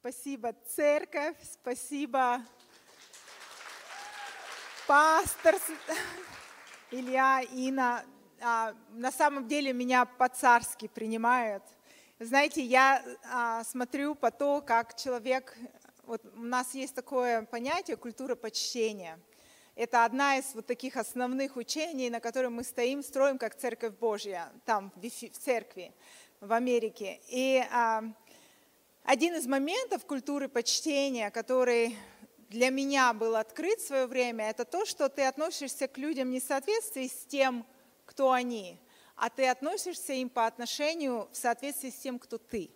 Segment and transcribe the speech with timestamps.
[0.00, 2.40] Спасибо, церковь, спасибо,
[4.86, 5.56] пастор
[6.92, 8.04] Илья, Ина.
[8.40, 11.64] А, на самом деле меня по-царски принимают.
[12.20, 15.56] Знаете, я а, смотрю по то, как человек...
[16.04, 19.18] Вот у нас есть такое понятие культура почтения.
[19.74, 24.52] Это одна из вот таких основных учений, на котором мы стоим, строим как Церковь Божья,
[24.64, 25.92] там, в церкви
[26.40, 27.20] в Америке.
[27.28, 28.04] И а,
[29.08, 31.96] один из моментов культуры почтения, который
[32.50, 36.40] для меня был открыт в свое время, это то, что ты относишься к людям не
[36.40, 37.64] в соответствии с тем,
[38.04, 38.78] кто они,
[39.16, 42.68] а ты относишься им по отношению в соответствии с тем, кто ты.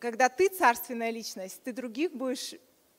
[0.00, 2.56] Когда ты царственная личность, ты других будешь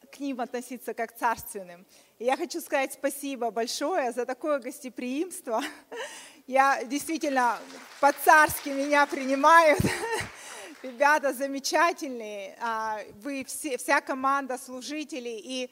[0.09, 1.85] к ним относиться как царственным.
[2.19, 5.61] И я хочу сказать спасибо большое за такое гостеприимство.
[6.47, 7.59] Я действительно
[7.99, 9.79] по-царски меня принимают.
[10.85, 15.71] Ребята замечательные, а, вы все, вся команда служителей, и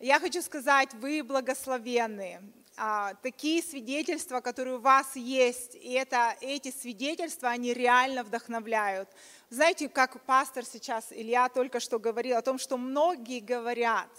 [0.00, 2.42] я хочу сказать, вы благословенные.
[2.76, 9.08] А, такие свидетельства, которые у вас есть, и это, эти свидетельства, они реально вдохновляют.
[9.48, 14.10] Знаете, как пастор сейчас, Илья только что говорил о том, что многие говорят–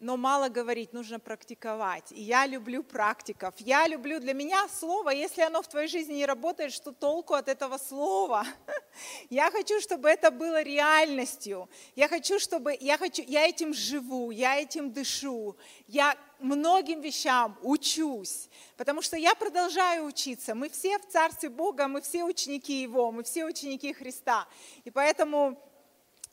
[0.00, 2.12] но мало говорить, нужно практиковать.
[2.12, 3.54] И я люблю практиков.
[3.58, 7.48] Я люблю, для меня слово, если оно в твоей жизни не работает, что толку от
[7.48, 8.44] этого слова?
[9.30, 11.68] Я хочу, чтобы это было реальностью.
[11.94, 15.56] Я хочу, чтобы, я хочу, я этим живу, я этим дышу.
[15.86, 20.54] Я многим вещам учусь, потому что я продолжаю учиться.
[20.54, 24.46] Мы все в Царстве Бога, мы все ученики Его, мы все ученики Христа.
[24.84, 25.56] И поэтому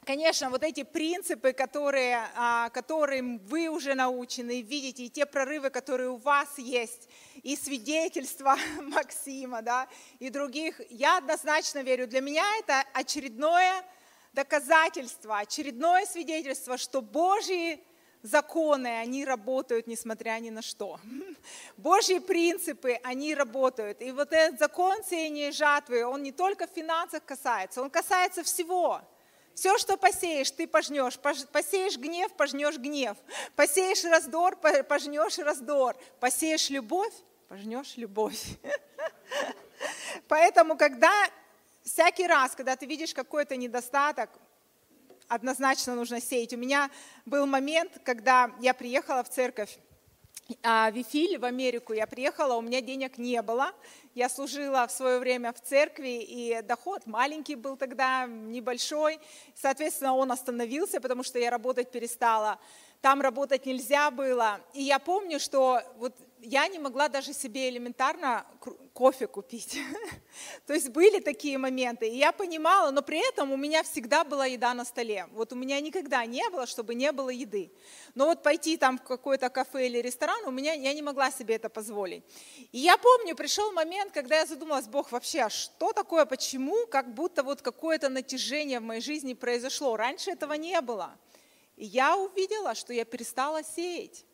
[0.05, 6.09] Конечно, вот эти принципы, которые, а, которым вы уже научены, видите, и те прорывы, которые
[6.09, 7.09] у вас есть,
[7.41, 9.87] и свидетельства Максима, да,
[10.19, 13.83] и других, я однозначно верю, для меня это очередное
[14.33, 17.83] доказательство, очередное свидетельство, что Божьи
[18.21, 20.99] законы, они работают, несмотря ни на что.
[21.77, 24.03] Божьи принципы, они работают.
[24.03, 29.01] И вот этот закон сеяния жатвы, он не только в финансах касается, он касается всего–
[29.55, 31.17] все, что посеешь, ты пожнешь.
[31.17, 33.17] Посеешь гнев, пожнешь гнев.
[33.55, 35.95] Посеешь раздор, пожнешь раздор.
[36.19, 37.13] Посеешь любовь,
[37.47, 38.43] пожнешь любовь.
[40.27, 41.11] Поэтому, когда
[41.83, 44.29] всякий раз, когда ты видишь какой-то недостаток,
[45.29, 46.53] однозначно нужно сеять.
[46.53, 46.91] У меня
[47.25, 49.77] был момент, когда я приехала в церковь,
[50.61, 53.71] а, Вифиль в Америку я приехала, у меня денег не было.
[54.13, 59.19] Я служила в свое время в церкви, и доход маленький был тогда, небольшой.
[59.55, 62.59] Соответственно, он остановился, потому что я работать перестала.
[63.01, 64.61] Там работать нельзя было.
[64.73, 68.45] И я помню, что вот я не могла даже себе элементарно
[68.93, 69.77] кофе купить.
[70.67, 72.07] То есть были такие моменты.
[72.07, 75.27] И я понимала, но при этом у меня всегда была еда на столе.
[75.33, 77.71] Вот у меня никогда не было, чтобы не было еды.
[78.13, 81.55] Но вот пойти там в какое-то кафе или ресторан, у меня, я не могла себе
[81.55, 82.23] это позволить.
[82.71, 87.13] И я помню, пришел момент, когда я задумалась, Бог, вообще, а что такое, почему, как
[87.13, 89.97] будто вот какое-то натяжение в моей жизни произошло.
[89.97, 91.17] Раньше этого не было.
[91.75, 94.25] И я увидела, что я перестала сеять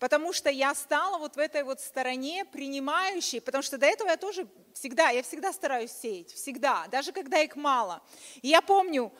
[0.00, 4.16] потому что я стала вот в этой вот стороне принимающей, потому что до этого я
[4.16, 8.02] тоже всегда, я всегда стараюсь сеять, всегда, даже когда их мало.
[8.40, 9.12] И я помню,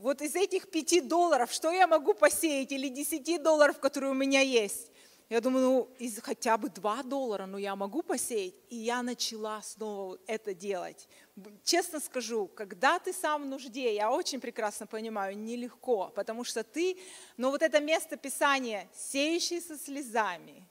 [0.00, 4.40] вот из этих пяти долларов, что я могу посеять, или десяти долларов, которые у меня
[4.40, 4.90] есть,
[5.28, 8.54] я думаю, ну, из хотя бы 2 доллара, ну, я могу посеять.
[8.70, 11.06] И я начала снова это делать.
[11.64, 16.98] Честно скажу, когда ты сам в нужде, я очень прекрасно понимаю, нелегко, потому что ты,
[17.36, 20.66] но вот это место Писания, сеющий со слезами,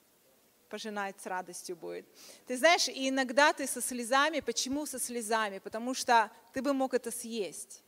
[0.69, 2.07] пожинать с радостью будет.
[2.47, 5.59] Ты знаешь, и иногда ты со слезами, почему со слезами?
[5.59, 7.83] Потому что ты бы мог это съесть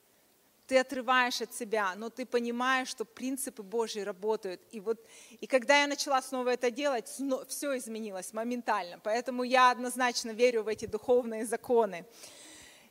[0.70, 4.62] ты отрываешь от себя, но ты понимаешь, что принципы Божьи работают.
[4.72, 5.04] И, вот,
[5.42, 7.12] и когда я начала снова это делать,
[7.48, 9.00] все изменилось моментально.
[9.04, 12.06] Поэтому я однозначно верю в эти духовные законы.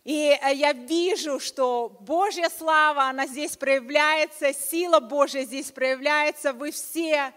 [0.04, 6.52] И э, я вижу, что Божья слава, она здесь проявляется, сила Божья здесь проявляется.
[6.52, 7.32] Вы все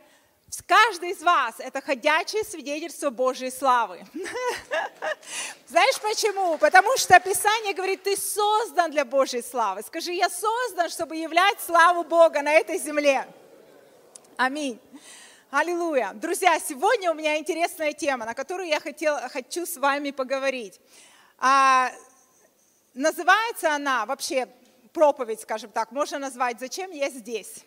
[0.67, 4.05] Каждый из вас– это ходячее свидетельство Божьей славы.
[5.67, 6.57] Знаешь почему?
[6.57, 9.81] Потому что Писание говорит, ты создан для Божьей славы.
[9.81, 13.25] Скажи, я создан, чтобы являть славу Бога на этой земле.
[14.35, 14.79] Аминь.
[15.51, 16.11] Аллилуйя.
[16.13, 20.81] Друзья, сегодня у меня интересная тема, на которую я хотел, хочу с вами поговорить.
[21.37, 21.91] А,
[22.93, 24.49] называется она, вообще
[24.91, 27.65] проповедь, скажем так, можно назвать «Зачем я здесь?».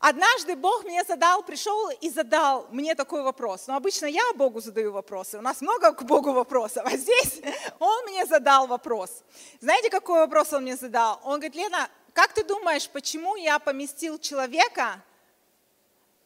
[0.00, 3.66] Однажды Бог мне задал, пришел и задал мне такой вопрос.
[3.66, 5.38] Но обычно я Богу задаю вопросы.
[5.38, 6.84] У нас много к Богу вопросов.
[6.86, 7.40] А здесь
[7.80, 9.24] Он мне задал вопрос.
[9.60, 11.20] Знаете, какой вопрос Он мне задал?
[11.24, 15.02] Он говорит, Лена, как ты думаешь, почему я поместил человека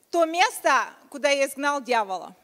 [0.03, 2.37] в то место, куда я изгнал дьявола?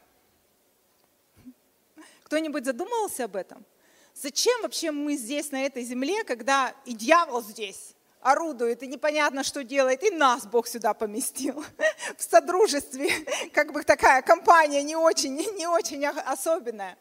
[2.23, 3.63] Кто-нибудь задумывался об этом?
[4.15, 7.93] Зачем вообще мы здесь, на этой земле, когда и дьявол здесь?
[8.21, 11.63] Орудует, и непонятно, что делает, и нас Бог сюда поместил.
[12.17, 13.09] В содружестве,
[13.53, 16.97] как бы такая компания не очень, не очень особенная.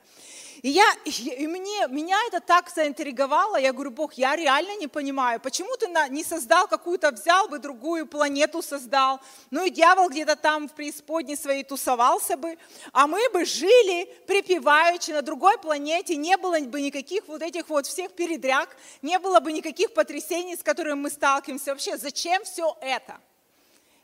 [0.62, 5.40] И, я, и мне, меня это так заинтриговало, я говорю, Бог, я реально не понимаю,
[5.40, 9.20] почему ты не создал какую-то, взял бы другую планету, создал,
[9.50, 12.58] ну и дьявол где-то там в преисподней своей тусовался бы,
[12.92, 17.86] а мы бы жили припеваючи на другой планете, не было бы никаких вот этих вот
[17.86, 21.70] всех передряг, не было бы никаких потрясений, с которыми мы сталкиваемся.
[21.70, 23.20] Вообще, зачем все это?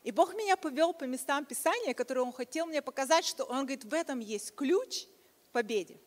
[0.03, 3.83] И Бог меня повел по местам Писания, которые Он хотел мне показать, что Он говорит,
[3.83, 5.05] в этом есть ключ
[5.49, 5.97] к победе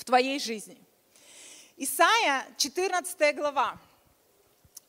[0.00, 0.80] в твоей жизни.
[1.76, 3.78] Исайя, 14 глава,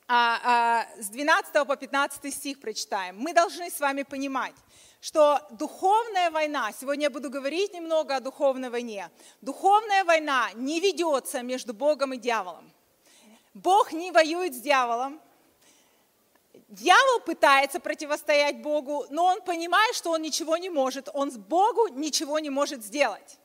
[0.07, 3.17] а, а, с 12 по 15 стих прочитаем.
[3.17, 4.55] Мы должны с вами понимать,
[5.01, 9.09] что духовная война, сегодня я буду говорить немного о духовной войне,
[9.41, 12.71] духовная война не ведется между Богом и дьяволом.
[13.53, 15.19] Бог не воюет с дьяволом,
[16.67, 21.87] Дьявол пытается противостоять Богу, но он понимает, что он ничего не может, он с Богу
[21.89, 23.40] ничего не может сделать.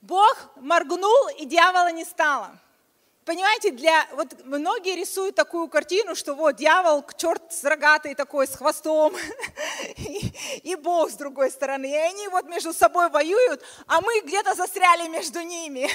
[0.00, 2.58] Бог моргнул, и дьявола не стало.
[3.28, 8.54] Понимаете, для, вот многие рисуют такую картину, что вот дьявол, черт с рогатый такой, с
[8.54, 9.14] хвостом,
[9.96, 11.90] и, и Бог с другой стороны.
[11.90, 15.90] И они вот между собой воюют, а мы где-то застряли между ними.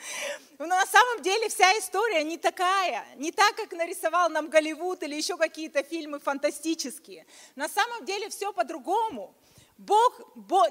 [0.58, 5.14] Но на самом деле вся история не такая, не так, как нарисовал нам Голливуд или
[5.14, 7.26] еще какие-то фильмы фантастические.
[7.54, 9.34] На самом деле все по-другому.
[9.76, 10.20] Бог,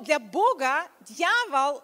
[0.01, 1.83] для Бога дьявол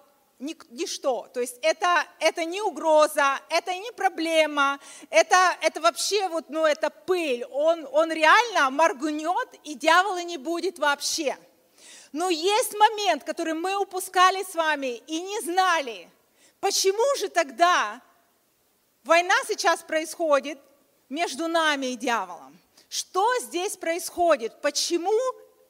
[0.69, 1.27] ничто.
[1.33, 4.79] То есть это, это не угроза, это не проблема,
[5.09, 7.45] это, это вообще вот, ну, это пыль.
[7.51, 11.37] Он, он реально моргнет, и дьявола не будет вообще.
[12.11, 16.09] Но есть момент, который мы упускали с вами и не знали.
[16.59, 18.01] Почему же тогда
[19.03, 20.59] война сейчас происходит
[21.09, 22.59] между нами и дьяволом?
[22.87, 24.61] Что здесь происходит?
[24.61, 25.11] Почему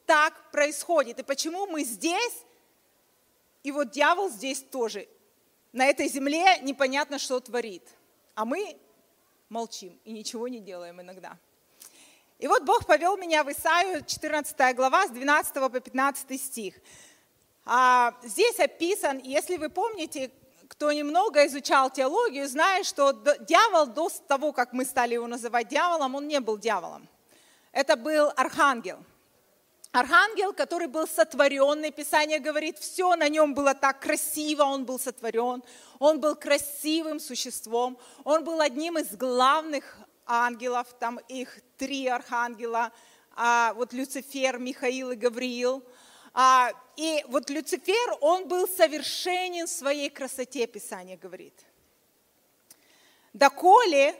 [0.04, 1.20] так происходит?
[1.20, 2.34] И почему мы здесь
[3.64, 5.08] и вот дьявол здесь тоже.
[5.72, 7.82] На этой земле непонятно, что творит.
[8.34, 8.76] А мы
[9.48, 11.38] молчим и ничего не делаем иногда.
[12.38, 16.74] И вот Бог повел меня в Исаию, 14 глава, с 12 по 15 стих.
[17.64, 20.30] А, здесь описан, если вы помните,
[20.68, 26.14] кто немного изучал теологию, знает, что дьявол до того, как мы стали его называть дьяволом,
[26.14, 27.08] он не был дьяволом.
[27.72, 28.98] Это был архангел–
[29.94, 35.62] Архангел, который был сотворенный, Писание говорит, все на нем было так красиво, он был сотворен,
[36.00, 39.96] он был красивым существом, он был одним из главных
[40.26, 42.90] ангелов, там их три архангела,
[43.36, 45.84] а, вот Люцифер, Михаил и Гавриил.
[46.32, 51.54] А, и вот Люцифер, он был совершенен в своей красоте, Писание говорит.
[53.32, 54.16] Доколе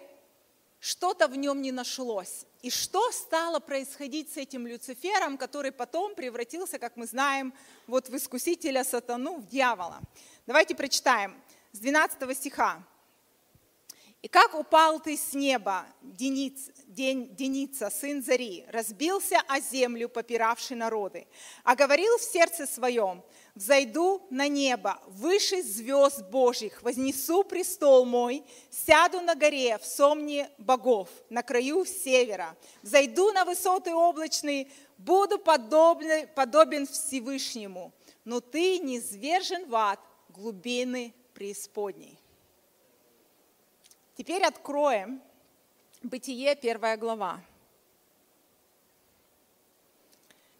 [0.78, 2.46] что-то в нем не нашлось.
[2.64, 7.52] И что стало происходить с этим Люцифером, который потом превратился, как мы знаем,
[7.86, 10.00] вот в искусителя сатану, в дьявола.
[10.46, 11.38] Давайте прочитаем
[11.72, 12.82] с 12 стиха.
[14.22, 20.78] «И как упал ты с неба, Дениц, день, Деница, сын Зари, разбился о землю, попиравший
[20.78, 21.26] народы,
[21.64, 23.22] а говорил в сердце своем,
[23.54, 31.08] взойду на небо, выше звезд Божьих, вознесу престол мой, сяду на горе в сомне богов,
[31.30, 34.68] на краю севера, взойду на высоты облачные,
[34.98, 37.92] буду подобен, подобен Всевышнему,
[38.24, 42.18] но ты не свержен в ад глубины преисподней.
[44.16, 45.20] Теперь откроем
[46.04, 47.40] Бытие, первая глава.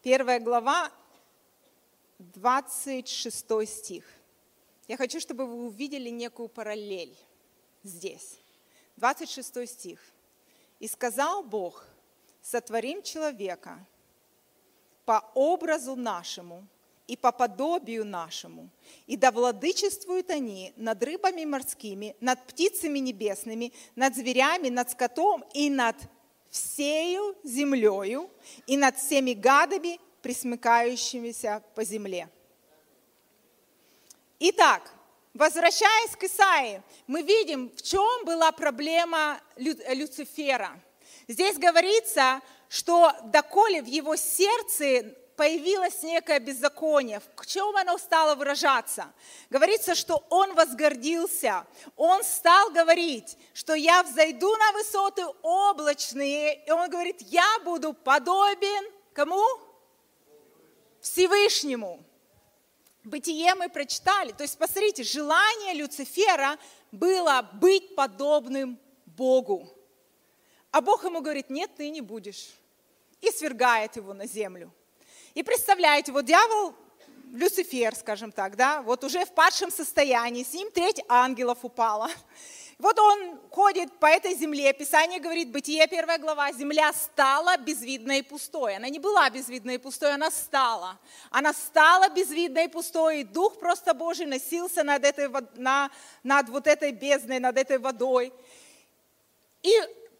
[0.01, 0.91] Первая глава,
[2.33, 4.04] 26 стих.
[4.88, 7.16] Я хочу, чтобы вы увидели некую параллель
[7.83, 8.38] здесь.
[8.97, 10.00] 26 стих.
[10.78, 11.87] «И сказал Бог,
[12.43, 13.85] сотворим человека
[15.04, 16.66] по образу нашему,
[17.07, 18.71] и по подобию нашему,
[19.07, 25.69] и да владычествуют они над рыбами морскими, над птицами небесными, над зверями, над скотом и
[25.69, 25.97] над
[26.49, 28.31] всею землею,
[28.66, 32.28] и над всеми гадами, присмыкающимися по земле.
[34.40, 34.90] Итак,
[35.35, 40.81] возвращаясь к Исаии, мы видим, в чем была проблема Люцифера.
[41.28, 42.40] Здесь говорится,
[42.71, 47.21] что доколе в его сердце появилось некое беззаконие.
[47.37, 49.12] В чем оно стало выражаться?
[49.50, 51.66] Говорится, что он возгордился.
[51.97, 56.64] Он стал говорить, что я взойду на высоты облачные.
[56.64, 59.45] И он говорит, я буду подобен кому?
[61.05, 62.03] Всевышнему.
[63.05, 64.33] Бытие мы прочитали.
[64.33, 66.57] То есть, посмотрите, желание Люцифера
[66.93, 69.71] было быть подобным Богу.
[70.71, 72.55] А Бог ему говорит, нет, ты не будешь.
[73.21, 74.73] И свергает его на землю.
[75.35, 76.75] И представляете, вот дьявол,
[77.33, 82.09] Люцифер, скажем так, да, вот уже в падшем состоянии, с ним треть ангелов упала.
[82.78, 88.23] Вот он ходит по этой земле, Писание говорит, Бытие, первая глава, земля стала безвидной и
[88.23, 88.76] пустой.
[88.76, 90.99] Она не была безвидной и пустой, она стала.
[91.31, 95.90] Она стала безвидной и пустой, и Дух просто Божий носился над, этой, на,
[96.25, 98.33] над вот этой бездной, над этой водой.
[99.62, 99.73] И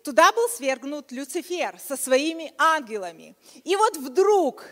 [0.05, 3.37] туда был свергнут Люцифер со своими ангелами.
[3.65, 4.65] И вот вдруг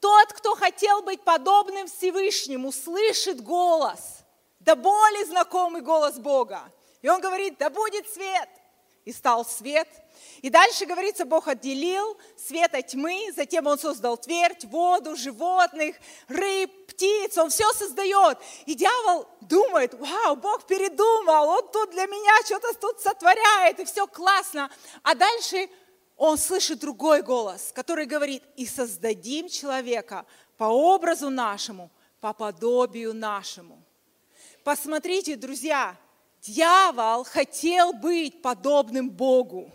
[0.00, 4.20] тот, кто хотел быть подобным Всевышнему, слышит голос,
[4.60, 6.72] да более знакомый голос Бога.
[7.06, 8.48] И он говорит, да будет свет.
[9.04, 9.86] И стал свет.
[10.42, 15.94] И дальше говорится, Бог отделил свет от тьмы, затем Он создал твердь, воду, животных,
[16.26, 18.38] рыб, птиц, Он все создает.
[18.64, 24.08] И дьявол думает, вау, Бог передумал, Он тут для меня что-то тут сотворяет, и все
[24.08, 24.68] классно.
[25.04, 25.68] А дальше
[26.16, 31.88] он слышит другой голос, который говорит, и создадим человека по образу нашему,
[32.20, 33.80] по подобию нашему.
[34.64, 35.96] Посмотрите, друзья,
[36.46, 39.70] дьявол хотел быть подобным Богу.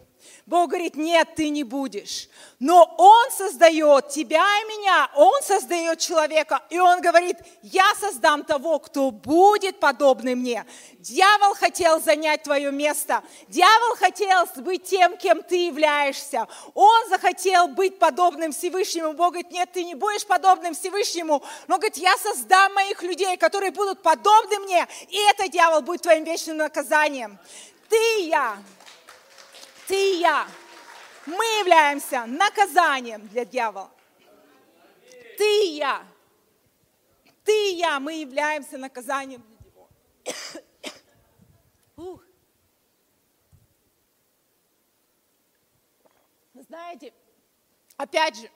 [0.45, 2.27] Бог говорит, нет, ты не будешь.
[2.59, 8.79] Но Он создает тебя и меня, Он создает человека, и Он говорит, я создам того,
[8.79, 10.65] кто будет подобный мне.
[10.99, 16.47] Дьявол хотел занять твое место, дьявол хотел быть тем, кем ты являешься.
[16.73, 19.13] Он захотел быть подобным Всевышнему.
[19.13, 21.43] Бог говорит, нет, ты не будешь подобным Всевышнему.
[21.67, 26.23] Но говорит, я создам моих людей, которые будут подобны мне, и это дьявол будет твоим
[26.23, 27.39] вечным наказанием.
[27.89, 28.57] Ты и я
[29.91, 30.47] ты и я,
[31.25, 33.91] мы являемся наказанием для дьявола.
[35.37, 36.07] Ты и я,
[37.43, 39.89] ты и я, мы являемся наказанием для него.
[41.97, 42.23] Ух.
[46.53, 47.13] Знаете,
[47.97, 48.49] опять же,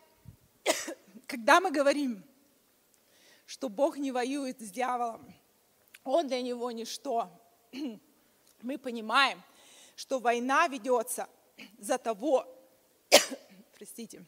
[1.27, 2.23] когда мы говорим,
[3.45, 5.33] что Бог не воюет с дьяволом,
[6.05, 7.29] он для него ничто,
[8.61, 9.43] мы понимаем,
[9.95, 11.27] что война ведется
[11.77, 12.45] за того,
[13.73, 14.23] простите,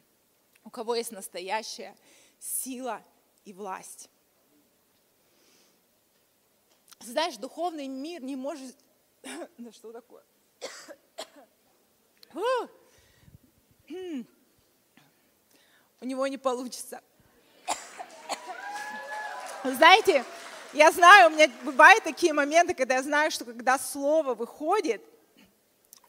[0.64, 1.94] у кого есть настоящая
[2.38, 3.02] сила
[3.44, 4.08] и власть.
[7.00, 8.74] Знаешь, духовный мир не может...
[9.58, 10.24] Да что такое?
[16.00, 17.02] У него не получится.
[19.64, 20.24] Знаете,
[20.72, 25.02] я знаю, у меня бывают такие моменты, когда я знаю, что когда слово выходит–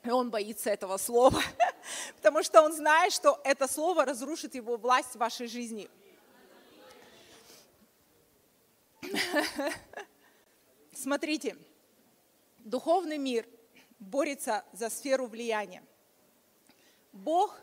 [0.03, 1.41] и он боится этого слова,
[2.15, 5.89] потому что он знает, что это слово разрушит его власть в вашей жизни.
[10.93, 11.57] Смотрите,
[12.59, 13.47] духовный мир
[13.99, 15.83] борется за сферу влияния.
[17.11, 17.59] Бог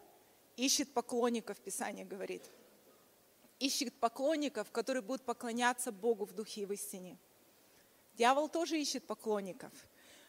[0.57, 2.43] ищет поклонников, Писание говорит.
[3.59, 7.17] Ищет поклонников, которые будут поклоняться Богу в духе и в истине.
[8.17, 9.73] Дьявол тоже ищет поклонников–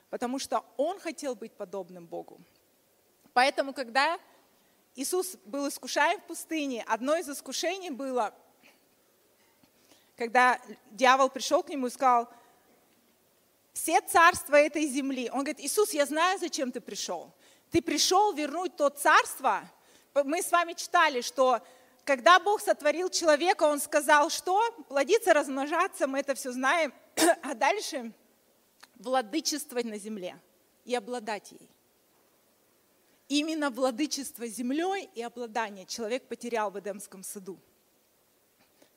[0.09, 2.39] потому что он хотел быть подобным Богу.
[3.33, 4.19] Поэтому, когда
[4.95, 8.33] Иисус был искушаем в пустыне, одно из искушений было,
[10.15, 10.59] когда
[10.91, 12.27] дьявол пришел к нему и сказал,
[13.73, 15.29] все царства этой земли.
[15.31, 17.31] Он говорит, Иисус, я знаю, зачем ты пришел.
[17.69, 19.61] Ты пришел вернуть то царство.
[20.15, 21.61] Мы с вами читали, что
[22.03, 26.91] когда Бог сотворил человека, Он сказал, что плодиться, размножаться, мы это все знаем.
[27.43, 28.11] А дальше
[28.99, 30.39] владычествовать на земле
[30.85, 31.69] и обладать ей.
[33.27, 37.59] Именно владычество землей и обладание человек потерял в Эдемском саду.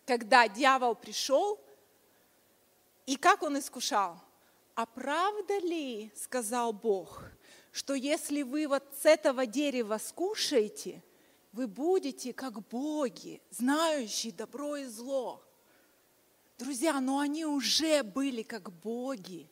[0.06, 1.60] Когда дьявол пришел,
[3.06, 4.20] и как он искушал?
[4.74, 7.24] А правда ли, сказал Бог,
[7.72, 11.02] что если вы вот с этого дерева скушаете,
[11.52, 15.42] вы будете как боги, знающие добро и зло.
[16.58, 19.48] Друзья, но они уже были как боги.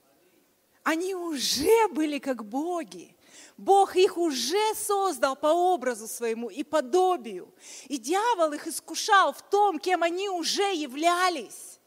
[0.88, 3.14] Они уже были как боги.
[3.58, 7.52] Бог их уже создал по образу своему и подобию.
[7.88, 11.78] И дьявол их искушал в том, кем они уже являлись.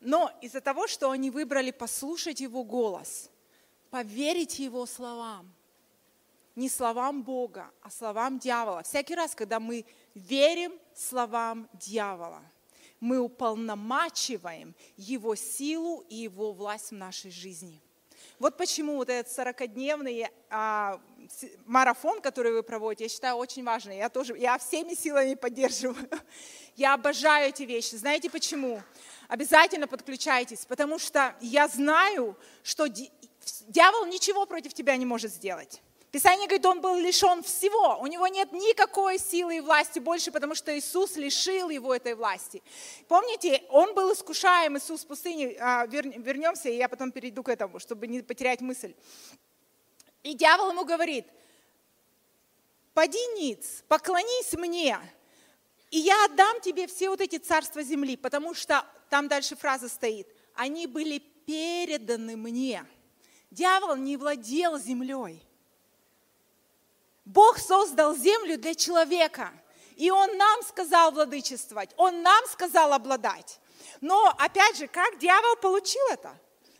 [0.00, 3.28] Но из-за того, что они выбрали послушать его голос,
[3.90, 5.52] поверить его словам,
[6.56, 8.82] не словам Бога, а словам дьявола.
[8.82, 9.84] Всякий раз, когда мы
[10.14, 12.42] верим словам дьявола,
[13.00, 17.80] мы уполномачиваем его силу и его власть в нашей жизни.
[18.38, 21.00] Вот почему вот этот 40-дневный а,
[21.66, 23.98] марафон, который вы проводите, я считаю очень важный.
[23.98, 26.08] Я тоже, я всеми силами поддерживаю.
[26.76, 27.96] Я обожаю эти вещи.
[27.96, 28.82] Знаете почему?
[29.28, 35.82] Обязательно подключайтесь, потому что я знаю, что дьявол ничего против тебя не может сделать.
[36.10, 37.98] Писание говорит, он был лишен всего.
[38.00, 42.62] У него нет никакой силы и власти больше, потому что Иисус лишил его этой власти.
[43.06, 45.56] Помните, он был искушаем, Иисус в пустыне.
[45.60, 48.94] А, вернемся, и я потом перейду к этому, чтобы не потерять мысль.
[50.24, 51.26] И дьявол ему говорит,
[52.92, 54.98] поди ниц, поклонись мне,
[55.90, 60.28] и я отдам тебе все вот эти царства земли, потому что там дальше фраза стоит,
[60.54, 62.84] они были переданы мне.
[63.50, 65.42] Дьявол не владел землей.
[67.32, 69.52] Бог создал землю для человека,
[69.94, 73.60] и Он нам сказал владычествовать, Он нам сказал обладать.
[74.00, 76.36] Но, опять же, как дьявол получил это?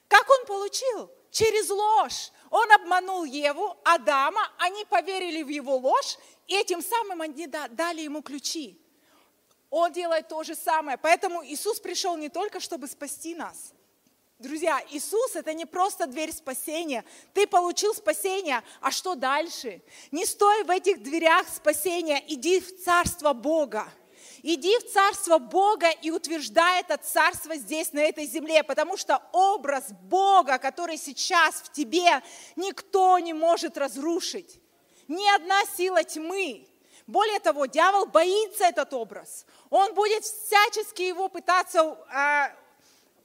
[0.09, 1.09] Как он получил?
[1.30, 2.33] Через ложь.
[2.50, 8.21] Он обманул Еву, Адама, они поверили в его ложь, и этим самым они дали ему
[8.21, 8.76] ключи.
[9.71, 10.99] Он делает то же самое.
[10.99, 13.73] Поэтому Иисус пришел не только, чтобы спасти нас.
[14.40, 17.04] Друзья, Иисус это не просто дверь спасения.
[17.35, 19.82] Ты получил спасение, а что дальше?
[20.12, 23.87] Не стой в этих дверях спасения, иди в Царство Бога.
[24.42, 29.92] Иди в Царство Бога и утверждай это Царство здесь, на этой земле, потому что образ
[30.04, 32.23] Бога, который сейчас в тебе,
[32.56, 34.59] никто не может разрушить.
[35.06, 36.66] Ни одна сила тьмы.
[37.06, 39.44] Более того, дьявол боится этот образ.
[39.68, 42.56] Он будет всячески его пытаться э,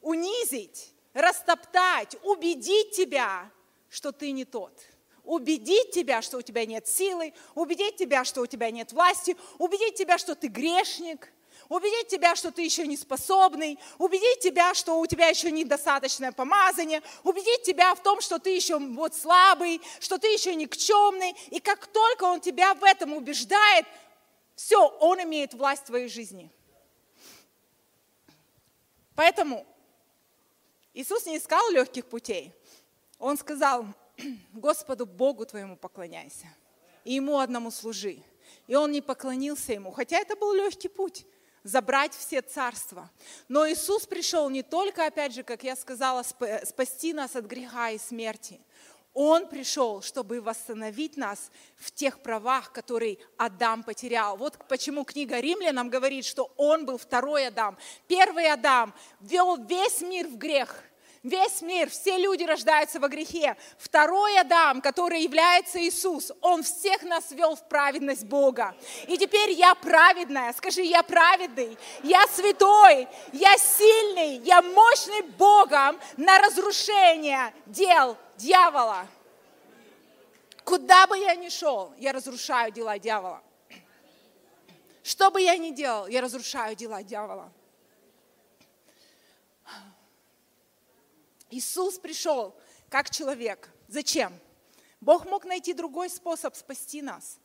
[0.02, 3.50] унизить, растоптать, убедить тебя,
[3.90, 4.80] что ты не тот.
[5.24, 9.96] Убедить тебя, что у тебя нет силы, убедить тебя, что у тебя нет власти, убедить
[9.96, 11.32] тебя, что ты грешник,
[11.68, 17.02] убедить тебя, что ты еще не способный, убедить тебя, что у тебя еще недостаточное помазание,
[17.24, 21.36] убедить тебя в том, что ты еще вот слабый, что ты еще никчемный.
[21.50, 23.88] И как только он тебя в этом убеждает,
[24.56, 26.52] все, он имеет власть в твоей жизни.
[29.16, 29.66] Поэтому
[30.96, 32.54] Иисус не искал легких путей.
[33.20, 33.86] Он сказал,
[34.54, 36.48] Господу Богу твоему поклоняйся,
[37.04, 38.24] и Ему одному служи.
[38.66, 41.26] И он не поклонился Ему, хотя это был легкий путь
[41.64, 43.10] забрать все царства.
[43.50, 47.98] Но Иисус пришел не только, опять же, как я сказала, спасти нас от греха и
[47.98, 48.62] смерти.
[49.16, 54.36] Он пришел, чтобы восстановить нас в тех правах, которые Адам потерял.
[54.36, 57.78] Вот почему книга Римлянам говорит, что он был второй Адам.
[58.08, 60.84] Первый Адам вел весь мир в грех–
[61.26, 63.58] Весь мир, все люди рождаются во грехе.
[63.80, 68.76] Второй Адам, который является Иисус, он всех нас вел в праведность Бога.
[69.08, 70.54] И теперь я праведная.
[70.54, 79.08] Скажи, я праведный, я святой, я сильный, я мощный Богом на разрушение дел дьявола.
[80.64, 83.44] Куда бы я ни шел, я разрушаю дела дьявола.
[85.04, 87.52] Что бы я ни делал, я разрушаю дела дьявола.
[91.52, 92.56] Иисус пришел
[92.90, 93.70] как человек.
[93.88, 94.34] Зачем?
[95.00, 97.38] Бог мог найти другой способ спасти нас.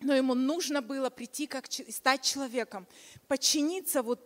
[0.00, 2.86] Но ему нужно было прийти, как стать человеком,
[3.28, 4.20] подчиниться вот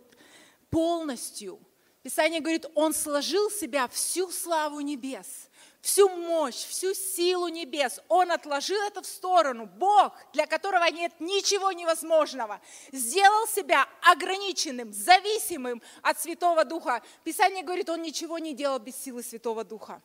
[0.70, 1.59] полностью.
[2.02, 5.47] Писание говорит, он сложил в себя всю славу небес
[5.80, 8.00] всю мощь, всю силу небес.
[8.08, 9.66] Он отложил это в сторону.
[9.66, 12.60] Бог, для которого нет ничего невозможного,
[12.92, 17.02] сделал себя ограниченным, зависимым от Святого Духа.
[17.24, 20.02] Писание говорит, он ничего не делал без силы Святого Духа.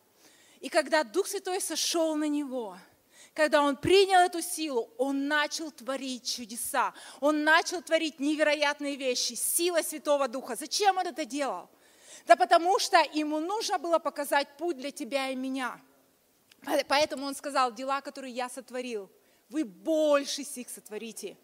[0.59, 2.77] И когда Дух Святой сошел на него,
[3.33, 9.81] когда он принял эту силу, он начал творить чудеса, он начал творить невероятные вещи, сила
[9.81, 10.55] Святого Духа.
[10.55, 11.69] Зачем он это делал?
[12.25, 15.79] Да потому что ему нужно было показать путь для тебя и меня.
[16.87, 19.09] Поэтому он сказал, дела, которые я сотворил,
[19.49, 21.37] вы больше сих сотворите.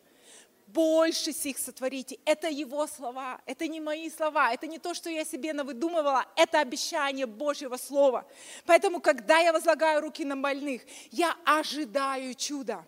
[0.68, 2.20] Больше сих сотворите.
[2.26, 6.60] Это его слова, это не мои слова, это не то, что я себе навыдумывала, это
[6.60, 8.28] обещание Божьего Слова.
[8.66, 12.86] Поэтому, когда я возлагаю руки на больных, я ожидаю чуда.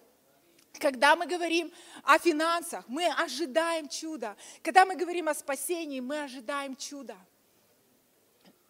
[0.80, 1.72] Когда мы говорим
[2.04, 4.38] о финансах, мы ожидаем чуда.
[4.62, 7.18] Когда мы говорим о спасении, мы ожидаем чуда.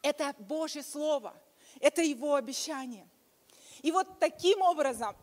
[0.02, 1.34] Это Божье Слово,
[1.80, 3.08] это Его обещание.
[3.82, 5.16] И вот таким образом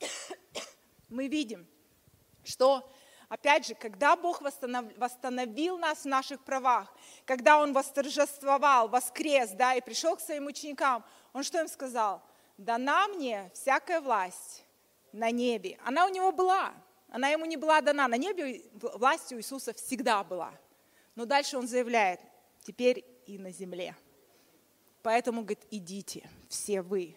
[1.08, 1.66] мы видим,
[2.44, 2.90] что,
[3.28, 6.92] опять же, когда Бог восстановил нас в наших правах,
[7.24, 12.22] когда Он восторжествовал, воскрес, да, и пришел к своим ученикам, Он что им сказал?
[12.56, 14.64] Дана мне всякая власть
[15.12, 15.78] на небе.
[15.84, 16.72] Она у него была,
[17.10, 18.08] она ему не была дана.
[18.08, 20.52] На небе власть у Иисуса всегда была.
[21.14, 22.20] Но дальше он заявляет,
[22.62, 23.94] теперь и на земле.
[25.06, 27.14] Поэтому, говорит, идите, все вы,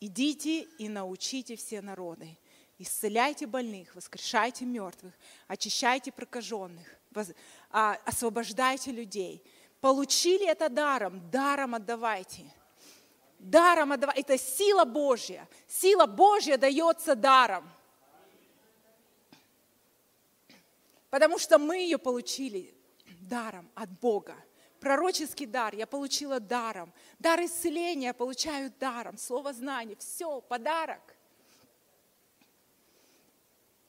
[0.00, 2.36] идите и научите все народы.
[2.78, 5.14] Исцеляйте больных, воскрешайте мертвых,
[5.48, 6.86] очищайте прокаженных,
[7.70, 9.42] а, освобождайте людей.
[9.80, 12.44] Получили это даром, даром отдавайте.
[13.38, 14.20] Даром отдавайте.
[14.20, 15.48] Это сила Божья.
[15.66, 17.66] Сила Божья дается даром.
[21.08, 22.74] Потому что мы ее получили
[23.22, 24.36] даром от Бога.
[24.86, 26.92] Пророческий дар я получила даром.
[27.18, 29.18] Дар исцеления получаю даром.
[29.18, 29.96] Слово знания.
[29.98, 31.00] Все, подарок.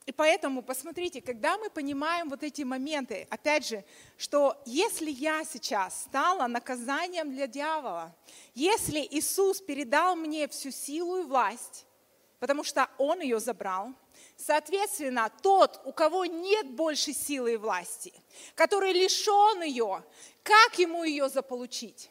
[0.07, 3.85] И поэтому, посмотрите, когда мы понимаем вот эти моменты, опять же,
[4.17, 8.15] что если я сейчас стала наказанием для дьявола,
[8.55, 11.85] если Иисус передал мне всю силу и власть,
[12.39, 13.93] потому что Он ее забрал,
[14.37, 18.13] соответственно, тот, у кого нет больше силы и власти,
[18.55, 20.03] который лишен ее,
[20.43, 22.09] как ему ее заполучить?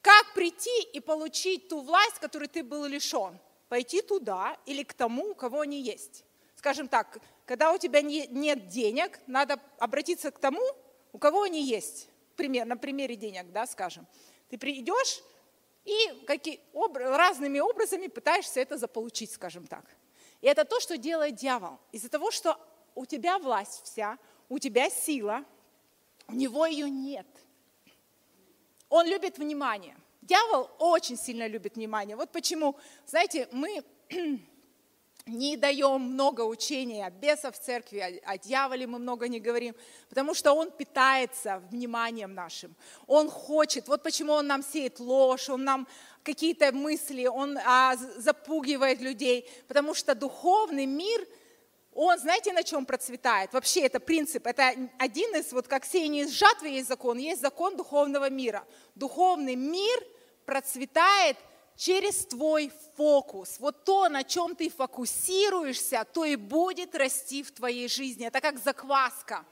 [0.00, 3.38] Как прийти и получить ту власть, которой ты был лишен?
[3.68, 6.24] Пойти туда или к тому, у кого они есть?
[6.58, 10.62] скажем так, когда у тебя не, нет денег, надо обратиться к тому,
[11.12, 12.08] у кого они есть.
[12.36, 14.06] Пример, на примере денег, да, скажем.
[14.50, 15.22] Ты придешь
[15.84, 19.84] и какие, об, разными образами пытаешься это заполучить, скажем так.
[20.40, 21.78] И это то, что делает дьявол.
[21.92, 22.58] Из-за того, что
[22.94, 25.44] у тебя власть вся, у тебя сила,
[26.28, 27.26] у него ее нет.
[28.88, 29.96] Он любит внимание.
[30.22, 32.16] Дьявол очень сильно любит внимание.
[32.16, 33.84] Вот почему, знаете, мы
[35.28, 39.74] не даем много учения о бесах в церкви, о, дьяволе мы много не говорим,
[40.08, 42.74] потому что он питается вниманием нашим.
[43.06, 45.88] Он хочет, вот почему он нам сеет ложь, он нам
[46.22, 51.26] какие-то мысли, он а, запугивает людей, потому что духовный мир,
[51.92, 53.52] он, знаете, на чем процветает?
[53.52, 57.76] Вообще это принцип, это один из, вот как сеяние из жатвы есть закон, есть закон
[57.76, 58.64] духовного мира.
[58.94, 60.04] Духовный мир
[60.44, 61.36] процветает
[61.78, 63.56] через твой фокус.
[63.60, 68.26] Вот то, на чем ты фокусируешься, то и будет расти в твоей жизни.
[68.26, 69.46] Это как закваска.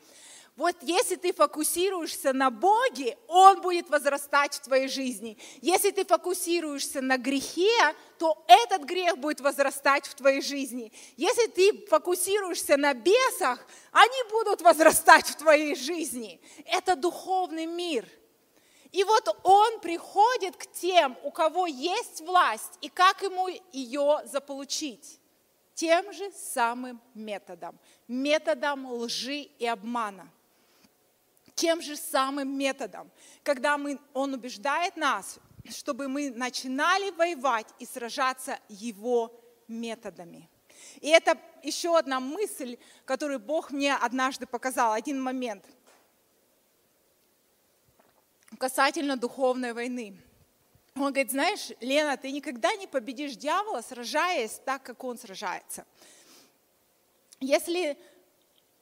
[0.56, 5.38] Вот если ты фокусируешься на Боге, Он будет возрастать в твоей жизни.
[5.60, 10.92] Если ты фокусируешься на грехе, то этот грех будет возрастать в твоей жизни.
[11.16, 16.40] Если ты фокусируешься на бесах, они будут возрастать в твоей жизни.
[16.64, 18.08] Это духовный мир–
[18.92, 25.20] и вот он приходит к тем, у кого есть власть, и как ему ее заполучить?
[25.75, 30.31] Тем же самым методом, методом лжи и обмана.
[31.55, 33.11] Тем же самым методом,
[33.42, 35.38] когда мы, он убеждает нас,
[35.70, 40.49] чтобы мы начинали воевать и сражаться его методами.
[41.01, 45.64] И это еще одна мысль, которую Бог мне однажды показал, один момент–
[48.59, 50.20] касательно духовной войны.
[50.94, 55.85] Он говорит, знаешь, Лена, ты никогда не победишь дьявола, сражаясь так, как он сражается.
[57.38, 57.98] Если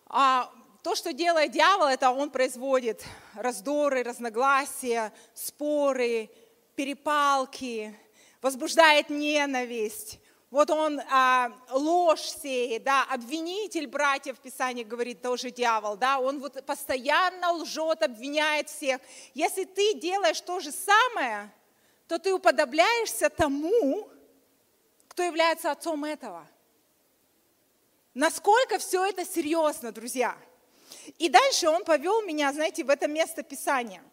[0.07, 0.49] а,
[0.85, 6.31] то, что делает дьявол, это он производит раздоры, разногласия, споры,
[6.77, 7.99] перепалки,
[8.41, 10.21] возбуждает ненависть,
[10.55, 16.39] вот он а, ложь сеет, да, обвинитель братьев, в Писании говорит, тоже дьявол, да, он
[16.39, 19.01] вот постоянно лжет, обвиняет всех.
[19.35, 21.53] Если ты делаешь то же самое,
[22.07, 24.09] то ты уподобляешься тому,
[25.09, 26.47] кто является отцом этого.
[28.15, 30.37] Насколько все это серьезно, друзья.
[31.19, 34.05] И дальше он повел меня, знаете, в это место Писания.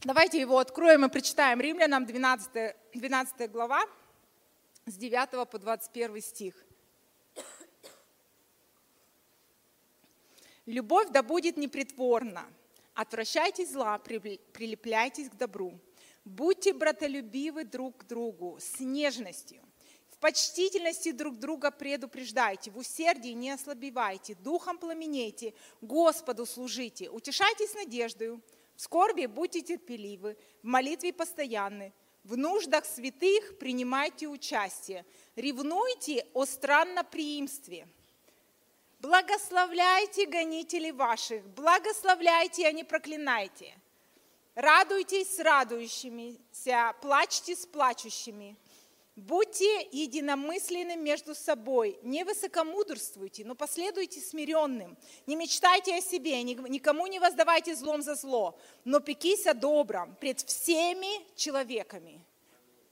[0.00, 1.60] Давайте его откроем и прочитаем.
[1.60, 3.84] Римлянам 12, 12 глава
[4.90, 6.54] с 9 по 21 стих.
[10.66, 12.44] Любовь да будет непритворна.
[12.94, 15.78] Отвращайтесь зла, прилепляйтесь к добру.
[16.24, 19.62] Будьте братолюбивы друг к другу с нежностью.
[20.10, 28.42] В почтительности друг друга предупреждайте, в усердии не ослабевайте, духом пламенейте, Господу служите, утешайтесь надеждою,
[28.74, 31.92] в скорби будьте терпеливы, в молитве постоянны,
[32.24, 35.04] в нуждах святых принимайте участие.
[35.36, 37.88] Ревнуйте о странноприимстве.
[39.00, 43.72] Благословляйте гонителей ваших, благословляйте, а не проклинайте.
[44.56, 48.56] Радуйтесь с радующимися, плачьте с плачущими.
[49.18, 54.96] Будьте единомысленны между собой, не высокомудрствуйте, но последуйте смиренным.
[55.26, 60.40] Не мечтайте о себе, никому не воздавайте злом за зло, но пекись о добром пред
[60.42, 62.24] всеми человеками.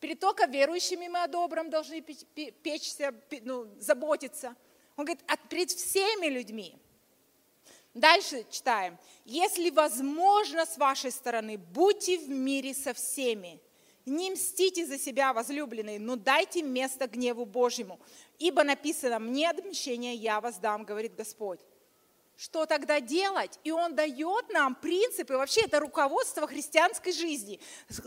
[0.00, 4.56] Перед только верующими мы о добром должны печься, ну, заботиться.
[4.96, 6.74] Он говорит, а перед всеми людьми.
[7.94, 8.98] Дальше читаем.
[9.24, 13.60] Если возможно с вашей стороны, будьте в мире со всеми.
[14.06, 17.98] Не мстите за себя, возлюбленные, но дайте место гневу Божьему.
[18.38, 21.58] Ибо написано, мне отмщение я воздам, говорит Господь.
[22.36, 23.58] Что тогда делать?
[23.64, 27.58] И Он дает нам принципы, вообще это руководство христианской жизни.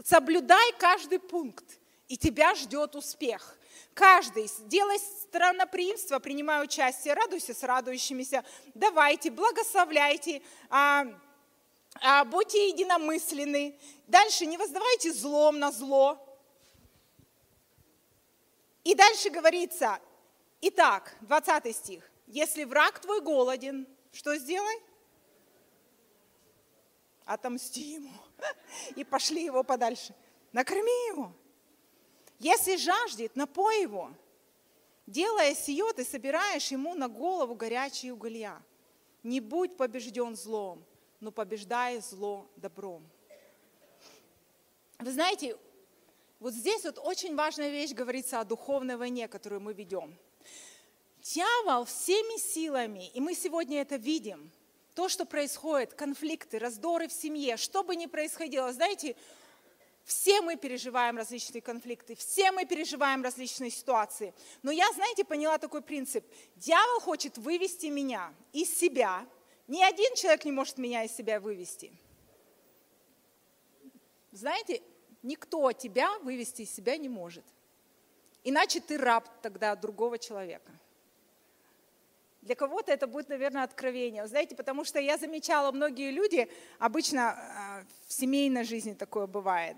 [0.06, 1.66] Соблюдай каждый пункт,
[2.08, 3.58] и тебя ждет успех.
[3.94, 11.08] Каждый, делай странноприимство, принимай участие, радуйся с радующимися, давайте, благословляйте, а,
[12.26, 13.78] будьте единомысленны.
[14.08, 16.18] Дальше не воздавайте злом на зло.
[18.84, 20.00] И дальше говорится,
[20.62, 24.82] итак, 20 стих, если враг твой голоден, что сделай?
[27.26, 28.12] Отомсти ему.
[28.96, 30.16] И пошли его подальше.
[30.52, 31.32] Накорми его.
[32.40, 34.12] Если жаждет, напой его.
[35.06, 38.62] Делая сие, ты собираешь ему на голову горячие уголья.
[39.22, 40.84] Не будь побежден злом,
[41.20, 43.08] но побеждай зло добром.
[45.00, 45.58] Вы знаете,
[46.40, 50.18] вот здесь вот очень важная вещь говорится о духовной войне, которую мы ведем.
[51.22, 54.52] Дьявол всеми силами, и мы сегодня это видим,
[54.96, 59.16] то, что происходит, конфликты, раздоры в семье, что бы ни происходило, знаете,
[60.04, 64.34] все мы переживаем различные конфликты, все мы переживаем различные ситуации.
[64.64, 66.26] Но я, знаете, поняла такой принцип.
[66.56, 69.26] Дьявол хочет вывести меня из себя.
[69.70, 71.94] Ни один человек не может меня из себя вывести.
[74.32, 74.82] Знаете,
[75.22, 77.46] никто тебя вывести из себя не может.
[78.44, 80.72] Иначе ты раб тогда другого человека.
[82.42, 84.26] Для кого-то это будет, наверное, откровение.
[84.26, 89.78] Знаете, потому что я замечала, многие люди, обычно а, в семейной жизни такое бывает,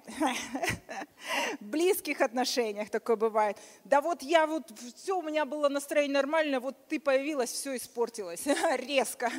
[1.59, 3.57] в близких отношениях такое бывает.
[3.83, 8.45] Да вот я вот, все, у меня было настроение нормально, вот ты появилась, все испортилось
[8.77, 9.29] резко.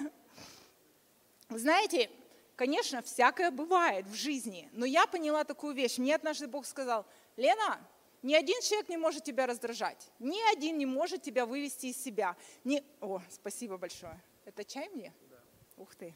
[1.59, 2.11] Знаете,
[2.57, 5.99] конечно, всякое бывает в жизни, но я поняла такую вещь.
[5.99, 7.81] Мне однажды Бог сказал, Лена,
[8.23, 10.11] ни один человек не может тебя раздражать.
[10.19, 12.37] Ни один не может тебя вывести из себя.
[12.63, 12.85] Ни...
[13.01, 14.21] О, спасибо большое.
[14.45, 15.13] Это чай мне?
[15.29, 15.41] Да.
[15.77, 16.15] Ух ты.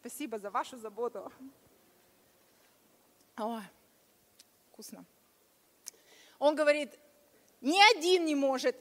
[0.00, 1.32] Спасибо за вашу заботу.
[3.36, 3.60] О,
[4.68, 5.04] вкусно.
[6.38, 6.96] Он говорит,
[7.60, 8.76] ни один не может.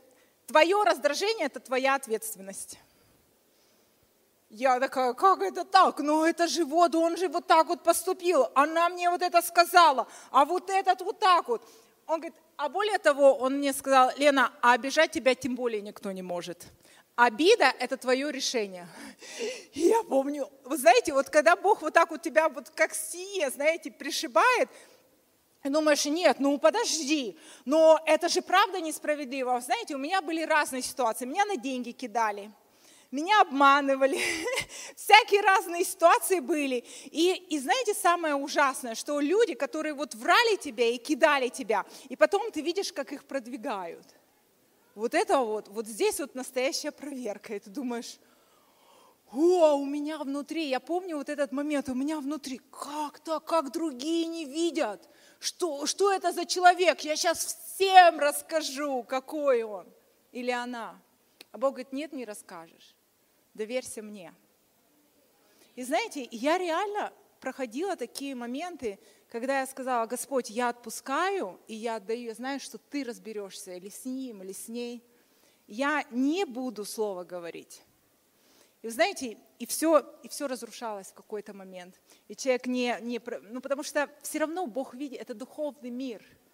[0.45, 2.77] Твое раздражение– это твоя ответственность.
[4.57, 5.99] Я такая, как это так?
[5.99, 8.47] Ну это же вот, он же вот так вот поступил.
[8.55, 11.61] Она мне вот это сказала, а вот этот вот так вот.
[12.07, 16.09] Он говорит, а более того, он мне сказал, Лена, а обижать тебя тем более никто
[16.13, 16.67] не может.
[17.17, 18.87] Обида– это твое решение.
[19.73, 23.49] И я помню, вы знаете, вот когда Бог вот так вот тебя вот как сие,
[23.49, 24.69] знаете, пришибает,
[25.65, 29.59] думаешь, нет, ну подожди, но это же правда несправедливо.
[29.59, 31.25] Знаете, у меня были разные ситуации.
[31.25, 32.49] Меня на деньги кидали–
[33.15, 34.19] меня обманывали,
[34.95, 36.83] всякие разные ситуации были.
[37.05, 42.15] И, и знаете, самое ужасное, что люди, которые вот врали тебя и кидали тебя, и
[42.15, 44.05] потом ты видишь, как их продвигают.
[44.93, 47.55] Вот это вот, вот здесь вот настоящая проверка.
[47.55, 48.17] И ты думаешь,
[49.31, 53.71] о, у меня внутри, я помню вот этот момент, у меня внутри, как так, как
[53.71, 55.09] другие не видят?
[55.39, 57.01] Что, что это за человек?
[57.01, 59.87] Я сейчас всем расскажу, какой он
[60.31, 61.01] или она.
[61.51, 62.94] А Бог говорит, нет, не расскажешь
[63.55, 64.33] доверься мне.
[65.75, 71.95] И знаете, я реально проходила такие моменты, когда я сказала, Господь, я отпускаю, и я
[71.95, 75.03] отдаю, я знаю, что ты разберешься или с ним, или с ней.
[75.67, 77.81] Я не буду слово говорить.
[78.81, 81.99] И знаете, и все, и все разрушалось в какой-то момент.
[82.27, 83.19] И человек не, не...
[83.49, 86.23] Ну, потому что все равно Бог видит, это духовный мир–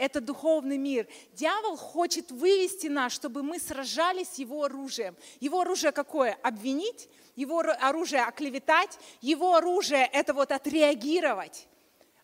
[0.00, 1.06] это духовный мир.
[1.34, 5.14] Дьявол хочет вывести нас, чтобы мы сражались его оружием.
[5.40, 6.38] Его оружие какое?
[6.42, 11.68] Обвинить, его оружие оклеветать, его оружие это вот отреагировать.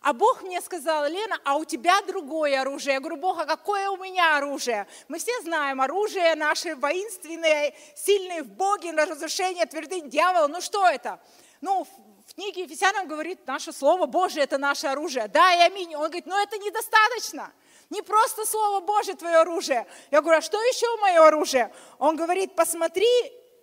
[0.01, 2.95] А Бог мне сказал, Лена, а у тебя другое оружие.
[2.95, 4.87] Я говорю, Бог, а какое у меня оружие?
[5.09, 10.47] Мы все знаем, оружие наше воинственное, сильное в Боге, на разрушение твердынь дьявола.
[10.47, 11.21] Ну что это?
[11.61, 11.87] Ну,
[12.27, 15.29] в книге Ефесянам говорит, наше Слово Божие– это наше оружие.
[15.29, 15.95] Да, и аминь.
[15.95, 17.53] Он говорит, но это недостаточно.
[17.91, 19.87] Не просто Слово Божье твое оружие.
[20.11, 21.73] Я говорю, а что еще мое оружие?
[21.99, 23.07] Он говорит, посмотри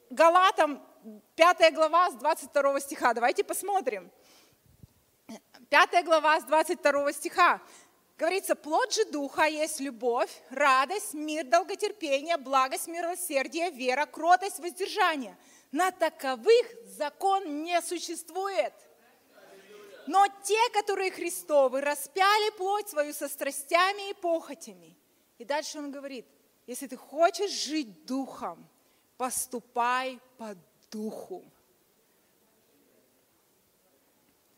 [0.09, 0.81] Галатам
[1.35, 3.13] 5 глава с 22 стиха.
[3.13, 4.11] Давайте посмотрим.
[5.69, 7.61] 5 глава с 22 стиха.
[8.17, 15.35] Говорится, плод же духа есть любовь, радость, мир, долготерпение, благость, милосердие, вера, кротость, воздержание.
[15.71, 18.73] На таковых закон не существует.
[20.07, 24.95] Но те, которые Христовы, распяли плоть свою со страстями и похотями.
[25.37, 26.25] И дальше он говорит,
[26.67, 28.67] если ты хочешь жить духом,
[29.17, 30.55] поступай по
[30.91, 31.43] духу.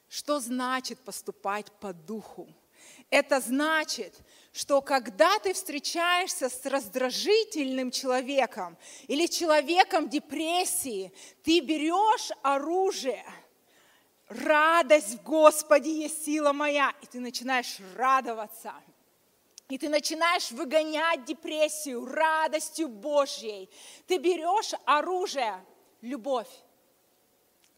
[0.07, 2.47] Что значит поступать по духу?
[3.09, 4.13] Это значит,
[4.53, 8.77] что когда ты встречаешься с раздражительным человеком
[9.07, 11.11] или человеком депрессии,
[11.43, 13.25] ты берешь оружие.
[14.27, 16.93] Радость в Господе есть сила моя.
[17.01, 18.73] И ты начинаешь радоваться.
[19.69, 23.69] И ты начинаешь выгонять депрессию радостью Божьей.
[24.07, 25.63] Ты берешь оружие,
[26.01, 26.49] любовь.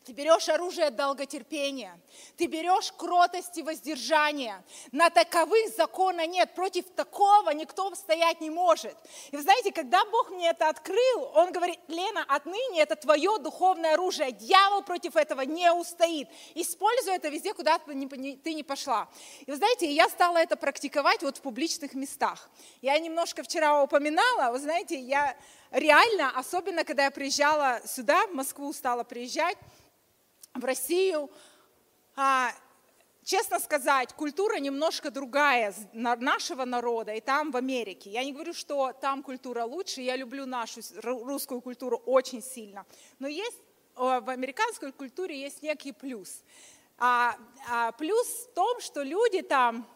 [0.08, 2.00] Ты берешь оружие долготерпения,
[2.38, 4.64] ты берешь кротость и воздержание.
[4.94, 8.96] На таковых закона нет, против такого никто стоять не может.
[9.32, 13.96] И вы знаете, когда Бог мне это открыл, Он говорит, Лена, отныне это твое духовное
[13.96, 16.30] оружие, дьявол против этого не устоит.
[16.56, 19.10] Используй это везде, куда ты не пошла.
[19.46, 22.50] И вы знаете, я стала это практиковать вот в публичных местах.
[22.82, 25.36] Я немножко вчера упоминала, вы знаете, я
[25.72, 29.58] реально, особенно когда я приезжала сюда, в Москву стала приезжать,
[30.60, 31.30] в Россию.
[32.16, 32.52] А,
[33.24, 38.10] честно сказать, культура немножко другая нашего народа и там в Америке.
[38.10, 42.86] Я не говорю, что там культура лучше, я люблю нашу русскую культуру очень сильно.
[43.20, 43.58] Но есть
[43.96, 46.44] в американской культуре есть некий плюс.
[46.98, 47.36] А,
[47.70, 49.88] а плюс в том, что люди там,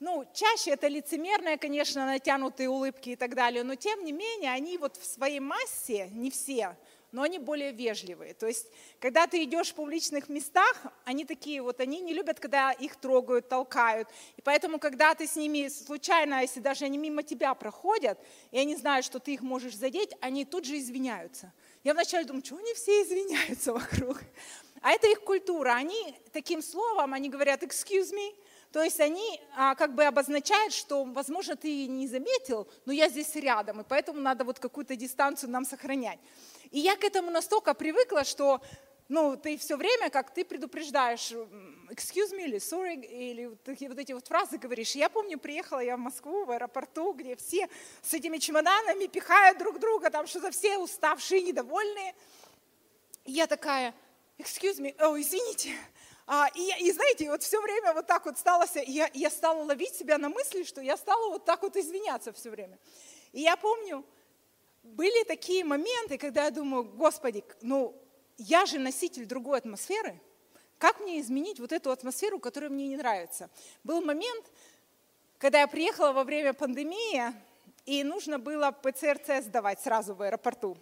[0.00, 4.76] ну, чаще это лицемерные, конечно, натянутые улыбки и так далее, но тем не менее они
[4.78, 6.76] вот в своей массе, не все,
[7.12, 8.34] но они более вежливые.
[8.34, 8.66] То есть,
[9.00, 13.48] когда ты идешь в публичных местах, они такие вот, они не любят, когда их трогают,
[13.48, 14.08] толкают.
[14.36, 18.18] И поэтому, когда ты с ними случайно, если даже они мимо тебя проходят,
[18.50, 21.52] и они знают, что ты их можешь задеть, они тут же извиняются.
[21.84, 24.18] Я вначале думаю, что они все извиняются вокруг?
[24.82, 25.72] А это их культура.
[25.72, 28.34] Они таким словом, они говорят excuse me,
[28.72, 33.34] то есть они а, как бы обозначают, что, возможно, ты не заметил, но я здесь
[33.34, 36.20] рядом, и поэтому надо вот какую-то дистанцию нам сохранять.
[36.70, 38.60] И я к этому настолько привыкла, что
[39.08, 41.32] ну, ты все время, как ты предупреждаешь,
[41.90, 44.92] excuse me, или sorry, или такие вот эти вот фразы говоришь.
[44.92, 47.68] Я помню, приехала я в Москву, в аэропорту, где все
[48.02, 52.14] с этими чемоданами пихают друг друга, там что-то все уставшие, недовольные.
[53.24, 53.94] И я такая,
[54.38, 55.74] excuse me, о, oh, извините.
[56.28, 59.96] А, и, и знаете, вот все время вот так вот стала, я, я стала ловить
[59.96, 62.78] себя на мысли, что я стала вот так вот извиняться все время.
[63.32, 64.04] И я помню,
[64.82, 67.94] были такие моменты, когда я думаю, Господи, ну
[68.38, 70.20] я же носитель другой атмосферы,
[70.78, 73.50] как мне изменить вот эту атмосферу, которая мне не нравится?
[73.84, 74.46] Был момент,
[75.38, 77.34] когда я приехала во время пандемии,
[77.84, 80.76] и нужно было ПЦР-тест сдавать сразу в аэропорту.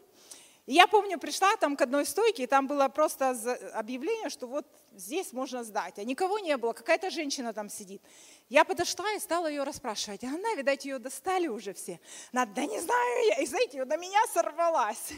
[0.66, 3.30] И я помню, пришла там к одной стойке, и там было просто
[3.72, 5.98] объявление, что вот здесь можно сдать.
[5.98, 8.02] А никого не было, какая-то женщина там сидит.
[8.48, 10.24] Я подошла и стала ее расспрашивать.
[10.24, 12.00] А она, видать, ее достали уже все.
[12.32, 13.42] Она, да не знаю я.
[13.42, 15.12] И знаете, на меня сорвалась.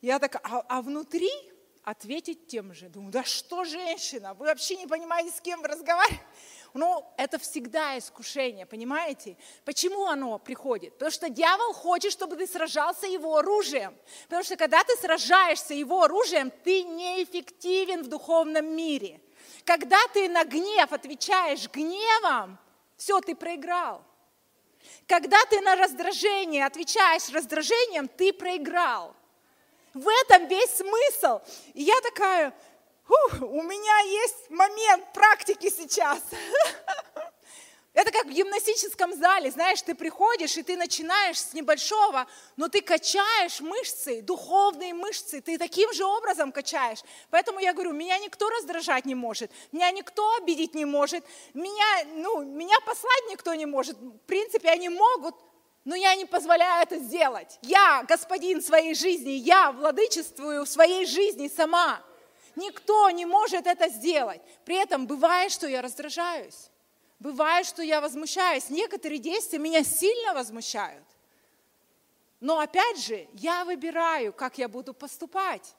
[0.00, 1.30] Я такая, а, а внутри
[1.82, 2.88] ответить тем же.
[2.88, 6.24] Думаю, да что женщина, вы вообще не понимаете, с кем вы разговариваете.
[6.72, 9.36] Ну, это всегда искушение, понимаете?
[9.64, 10.94] Почему оно приходит?
[10.94, 13.96] Потому что дьявол хочет, чтобы ты сражался его оружием.
[14.24, 19.20] Потому что когда ты сражаешься его оружием, ты неэффективен в духовном мире.
[19.64, 22.58] Когда ты на гнев отвечаешь гневом,
[22.96, 24.04] все, ты проиграл.
[25.06, 29.14] Когда ты на раздражение отвечаешь раздражением, ты проиграл.
[29.94, 31.40] В этом весь смысл.
[31.72, 32.52] И я такая,
[33.40, 36.20] у меня есть момент практики сейчас.
[37.94, 42.26] Это как в гимнастическом зале, знаешь, ты приходишь, и ты начинаешь с небольшого,
[42.56, 46.98] но ты качаешь мышцы, духовные мышцы, ты таким же образом качаешь.
[47.30, 52.42] Поэтому я говорю, меня никто раздражать не может, меня никто обидеть не может, меня, ну,
[52.42, 53.96] меня послать никто не может.
[53.96, 55.36] В принципе, они могут,
[55.84, 57.60] но я не позволяю это сделать.
[57.62, 62.02] Я господин своей жизни, я владычествую в своей жизни сама.
[62.56, 64.40] Никто не может это сделать.
[64.64, 66.70] При этом бывает, что я раздражаюсь.
[67.24, 68.68] Бывает, что я возмущаюсь.
[68.68, 71.06] Некоторые действия меня сильно возмущают.
[72.38, 75.74] Но опять же, я выбираю, как я буду поступать.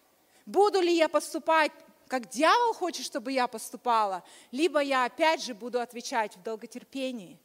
[0.48, 1.72] Буду ли я поступать,
[2.08, 7.38] как дьявол хочет, чтобы я поступала, либо я опять же буду отвечать в долготерпении.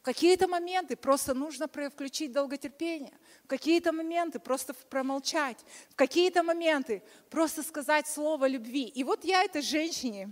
[0.00, 3.18] В какие-то моменты просто нужно включить долготерпение.
[3.42, 5.58] В какие-то моменты просто промолчать.
[5.88, 8.84] В какие-то моменты просто сказать слово любви.
[8.84, 10.30] И вот я этой женщине,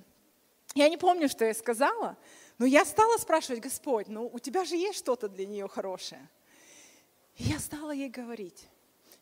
[0.76, 2.16] я не помню, что я сказала,
[2.58, 6.28] но я стала спрашивать, Господь, ну у тебя же есть что-то для нее хорошее.
[7.36, 8.68] И я стала ей говорить.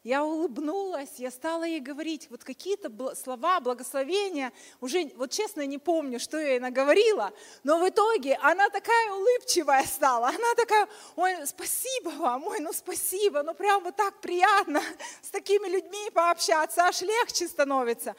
[0.06, 4.52] Я улыбнулась, я стала ей говорить вот какие-то слова, благословения.
[4.80, 7.32] Уже, вот честно, не помню, что я ей наговорила,
[7.64, 10.28] но в итоге она такая улыбчивая стала.
[10.28, 14.80] Она такая, ой, спасибо вам, ой, ну спасибо, ну прям вот так приятно
[15.22, 18.14] с такими людьми пообщаться, аж легче становится.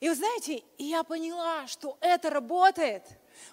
[0.00, 3.02] И вы знаете, я поняла, что это работает.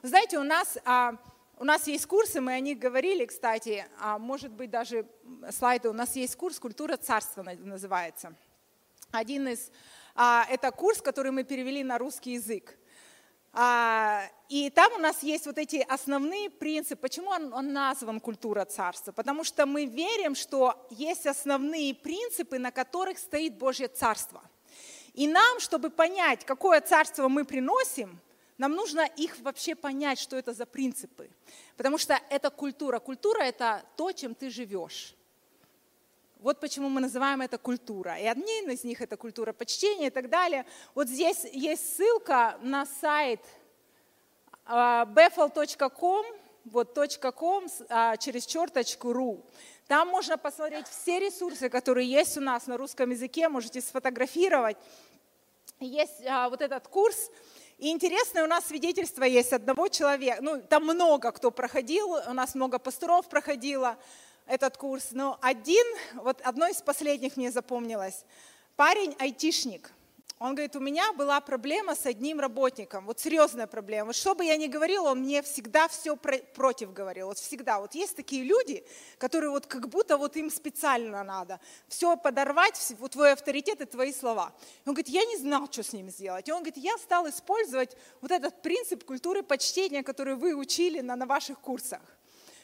[0.02, 1.18] Вы знаете, у нас а,
[1.60, 5.06] у нас есть курсы, мы о них говорили, кстати, а может быть даже
[5.52, 5.88] слайды.
[5.88, 8.34] У нас есть курс «Культура царства» называется.
[9.12, 9.72] Один из,
[10.16, 12.76] а, это курс, который мы перевели на русский язык.
[13.54, 17.04] А, и там у нас есть вот эти основные принципы.
[17.04, 19.12] Почему он, он назван «Культура царства»?
[19.12, 24.42] Потому что мы верим, что есть основные принципы, на которых стоит Божье царство.
[25.14, 28.20] И нам, чтобы понять, какое царство мы приносим–
[28.58, 31.30] нам нужно их вообще понять, что это за принципы.
[31.76, 33.00] Потому что это культура.
[33.00, 35.16] Культура– это то, чем ты живешь.
[36.40, 38.20] Вот почему мы называем это культура.
[38.20, 40.66] И одни из них– это культура почтения и так далее.
[40.94, 43.40] Вот здесь есть ссылка на сайт
[44.66, 46.98] befel.com, а, вот
[47.36, 49.44] .com а, через черточку .ru.
[49.88, 54.78] Там можно посмотреть все ресурсы, которые есть у нас на русском языке, можете сфотографировать.
[55.80, 57.30] Есть а, вот этот курс,
[57.78, 62.56] и интересное у нас свидетельство есть одного человека, ну там много кто проходил, у нас
[62.56, 63.98] много пасторов проходило
[64.46, 68.26] этот курс, но один, вот одно из последних мне запомнилось,
[68.76, 69.92] парень айтишник–
[70.44, 74.08] он говорит, у меня была проблема с одним работником, вот серьезная проблема.
[74.08, 77.80] Вот что бы я ни говорила, он мне всегда все про- против говорил, вот всегда.
[77.80, 78.86] Вот есть такие люди,
[79.18, 84.12] которые вот как будто вот им специально надо все подорвать, вот твой авторитет и твои
[84.12, 84.54] слова.
[84.86, 86.50] Он говорит, я не знал, что с ним сделать.
[86.50, 91.16] И он говорит, я стал использовать вот этот принцип культуры почтения, который вы учили на,
[91.16, 92.02] на ваших курсах.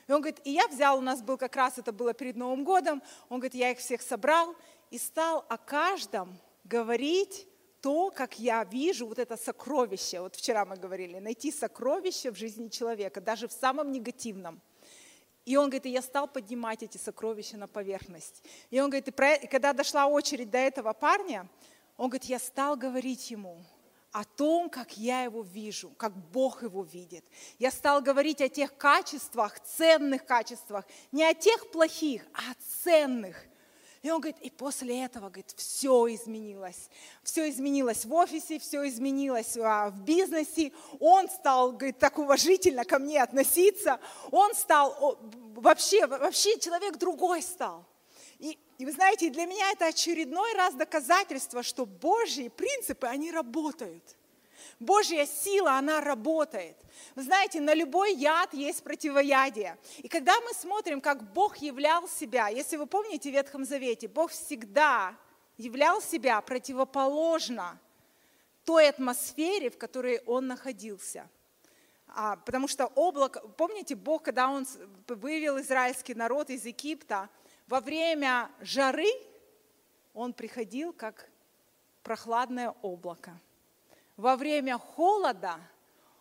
[0.10, 2.66] И он говорит, и я взял, у нас был как раз, это было перед Новым
[2.66, 4.54] годом, он говорит, я их всех собрал
[4.92, 7.48] и стал о каждом говорить
[7.82, 12.68] то, как я вижу вот это сокровище, вот вчера мы говорили, найти сокровище в жизни
[12.68, 14.62] человека, даже в самом негативном.
[15.46, 18.44] И он говорит, и я стал поднимать эти сокровища на поверхность.
[18.70, 21.50] И он говорит, и, про, и когда дошла очередь до этого парня,
[21.98, 23.64] он говорит, я стал говорить ему
[24.12, 27.26] о том, как я его вижу, как Бог его видит.
[27.58, 33.46] Я стал говорить о тех качествах, ценных качествах, не о тех плохих, а о ценных,
[34.02, 36.90] и он говорит, и после этого, говорит, все изменилось.
[37.22, 40.72] Все изменилось в офисе, все изменилось а, в бизнесе.
[41.00, 44.00] Он стал, говорит, так уважительно ко мне относиться.
[44.32, 45.20] Он стал,
[45.54, 47.86] вообще, вообще человек другой стал.
[48.38, 54.16] И, и вы знаете, для меня это очередной раз доказательство, что Божьи принципы, они работают.
[54.80, 56.78] Божья сила, она работает.
[57.16, 59.78] Вы знаете, на любой яд есть противоядие.
[59.98, 64.32] И когда мы смотрим, как Бог являл себя, если вы помните в Ветхом Завете, Бог
[64.32, 65.16] всегда
[65.58, 67.80] являл себя противоположно
[68.66, 71.28] той атмосфере, в которой он находился.
[72.08, 74.66] А, потому что облако, помните, Бог, когда он
[75.08, 77.30] вывел израильский народ из Египта,
[77.68, 79.10] во время жары
[80.14, 81.30] он приходил как
[82.04, 83.40] прохладное облако.
[84.20, 85.62] Во время холода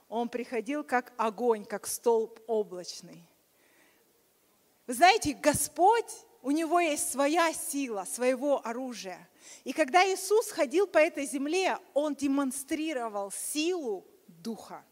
[0.09, 3.25] он приходил как огонь, как столб облачный.
[4.87, 9.29] Вы знаете, Господь, у него есть своя сила, своего оружия.
[9.65, 14.85] И когда Иисус ходил по этой земле, он демонстрировал силу Духа.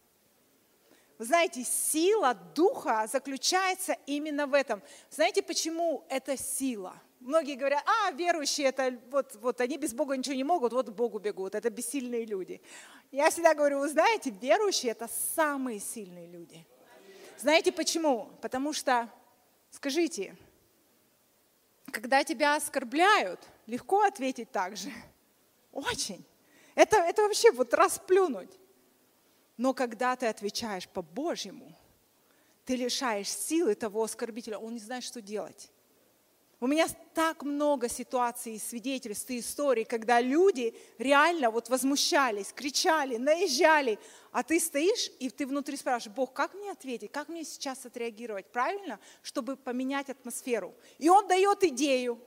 [1.17, 4.83] Вы знаете, сила Духа заключается именно в этом.
[5.09, 7.01] Знаете, почему это сила?
[7.19, 10.93] Многие говорят, а, верующие, это вот, вот они без Бога ничего не могут, вот к
[10.93, 12.61] Богу бегут, это бессильные люди.
[13.11, 16.65] Я всегда говорю, вы знаете, верующие– это самые сильные люди.
[17.37, 18.29] Знаете почему?
[18.41, 19.09] Потому что,
[19.71, 20.35] скажите,
[21.91, 24.91] когда тебя оскорбляют, легко ответить так же.
[25.71, 26.23] Очень.
[26.75, 28.59] Это, это вообще вот расплюнуть.
[29.57, 31.75] Но когда ты отвечаешь по-божьему,
[32.65, 35.71] ты лишаешь силы того оскорбителя, он не знает, что делать.
[36.59, 43.99] У меня так много ситуаций, свидетельств и историй, когда люди реально вот возмущались, кричали, наезжали,
[44.31, 48.47] а ты стоишь и ты внутри спрашиваешь, Бог, как мне ответить, как мне сейчас отреагировать
[48.47, 50.73] правильно, чтобы поменять атмосферу.
[50.97, 52.19] И Он дает идею,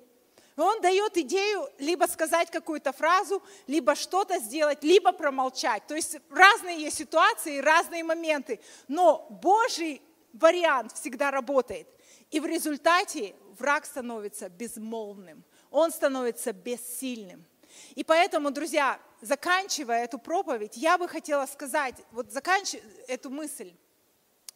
[0.57, 5.87] он дает идею либо сказать какую-то фразу, либо что-то сделать, либо промолчать.
[5.87, 8.61] То есть разные есть ситуации, разные моменты.
[8.87, 10.03] Но Божий
[10.35, 11.89] вариант всегда работает.
[12.31, 17.45] И в результате враг становится безмолвным, он становится бессильным.
[17.95, 23.73] И поэтому, друзья, заканчивая эту проповедь, я бы хотела сказать, вот заканчивая эту мысль,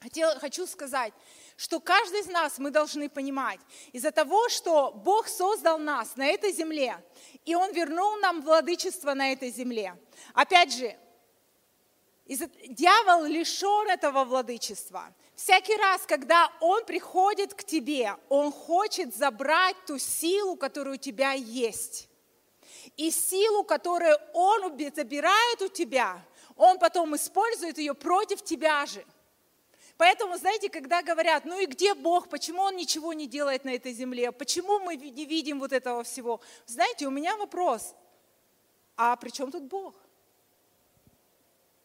[0.00, 1.12] хотела, хочу сказать,
[1.57, 3.61] что каждый из нас мы должны понимать,
[3.92, 7.02] из-за того, что Бог создал нас на этой земле,
[7.44, 9.96] и Он вернул нам владычество на этой земле.
[10.34, 10.96] Опять же,
[12.26, 15.14] дьявол лишен этого владычества.
[15.37, 21.32] Всякий раз, когда он приходит к тебе, он хочет забрать ту силу, которая у тебя
[21.32, 22.09] есть.
[22.97, 26.24] И силу, которую он забирает у тебя,
[26.57, 29.05] он потом использует ее против тебя же.
[29.97, 33.93] Поэтому, знаете, когда говорят, ну и где Бог, почему Он ничего не делает на этой
[33.93, 36.41] земле, почему мы не видим вот этого всего?
[36.66, 37.95] Знаете, у меня вопрос,
[38.97, 39.95] а при чем тут Бог?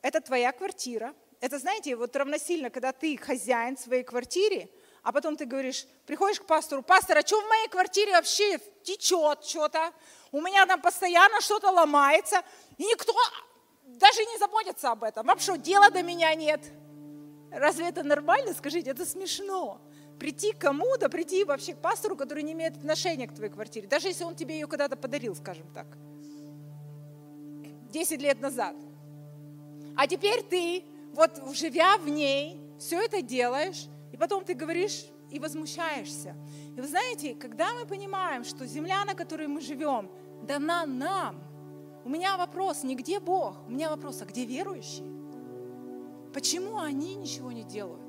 [0.01, 1.13] Это твоя квартира.
[1.39, 4.69] Это, знаете, вот равносильно, когда ты хозяин своей квартире,
[5.03, 9.45] а потом ты говоришь, приходишь к пастору, пастор, а что в моей квартире вообще течет
[9.45, 9.93] что-то?
[10.31, 12.43] У меня там постоянно что-то ломается,
[12.77, 13.13] и никто
[13.85, 15.25] даже не заботится об этом.
[15.25, 16.61] Вообще дела до меня нет.
[17.51, 18.53] Разве это нормально?
[18.53, 19.81] Скажите, это смешно.
[20.19, 24.09] Прийти к кому-то, прийти вообще к пастору, который не имеет отношения к твоей квартире, даже
[24.09, 25.87] если он тебе ее когда-то подарил, скажем так,
[27.91, 28.75] 10 лет назад.
[29.95, 30.83] А теперь ты,
[31.13, 36.35] вот живя в ней, все это делаешь, и потом ты говоришь и возмущаешься.
[36.75, 40.09] И вы знаете, когда мы понимаем, что земля, на которой мы живем,
[40.41, 41.43] дана нам,
[42.05, 45.07] у меня вопрос не где Бог, у меня вопрос, а где верующие?
[46.33, 48.01] Почему они ничего не делают?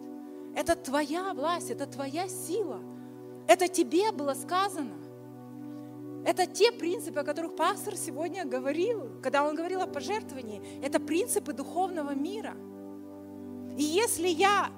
[0.54, 2.80] Это твоя власть, это твоя сила.
[3.46, 4.96] Это тебе было сказано.
[6.24, 10.62] Это те принципы, о которых пастор сегодня говорил, когда он говорил о пожертвовании.
[10.82, 12.54] Это принципы духовного мира.
[13.80, 14.70] И если я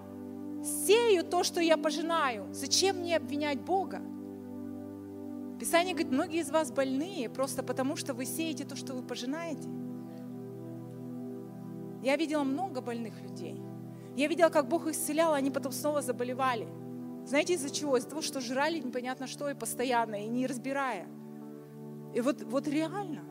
[0.86, 4.00] сею то, что я пожинаю, зачем мне обвинять Бога?
[5.58, 9.68] Писание говорит, многие из вас больные просто потому, что вы сеете то, что вы пожинаете.
[12.00, 13.60] Я видела много больных людей.
[14.16, 16.68] Я видела, как Бог исцелял, а они потом снова заболевали.
[17.26, 17.96] Знаете, из-за чего?
[17.96, 21.08] Из-за того, что жрали непонятно что и постоянно, и не разбирая.
[22.14, 23.24] И вот, вот реально.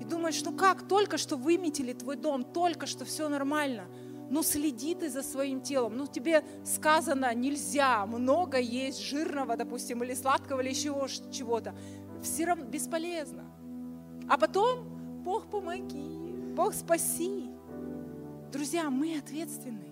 [0.00, 3.88] И думаешь, ну как, только что выметили твой дом, только что все нормально.
[4.30, 5.96] Ну следи ты за своим телом.
[5.96, 10.94] Ну тебе сказано, нельзя много есть жирного, допустим, или сладкого, или еще
[11.30, 11.74] чего-то.
[12.22, 13.44] Все равно бесполезно.
[14.28, 17.50] А потом, Бог помоги, Бог спаси.
[18.52, 19.88] Друзья, мы ответственны.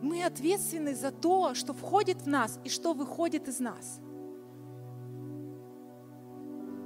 [0.00, 4.00] Мы ответственны за то, что входит в нас и что выходит из нас.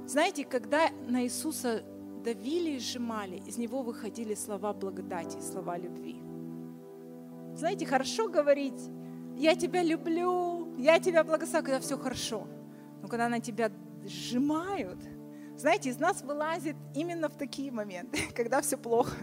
[0.07, 1.83] Знаете, когда на Иисуса
[2.23, 6.21] давили и сжимали, из него выходили слова благодати, слова любви.
[7.55, 8.89] Знаете, хорошо говорить,
[9.37, 12.47] я тебя люблю, я тебя благословляю, когда все хорошо.
[13.01, 13.71] Но когда на тебя
[14.05, 14.99] сжимают,
[15.57, 19.15] знаете, из нас вылазит именно в такие моменты, когда все плохо.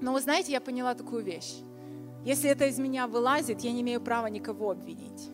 [0.00, 1.56] Но вы знаете, я поняла такую вещь.
[2.24, 5.30] Если это из меня вылазит, я не имею права никого обвинить.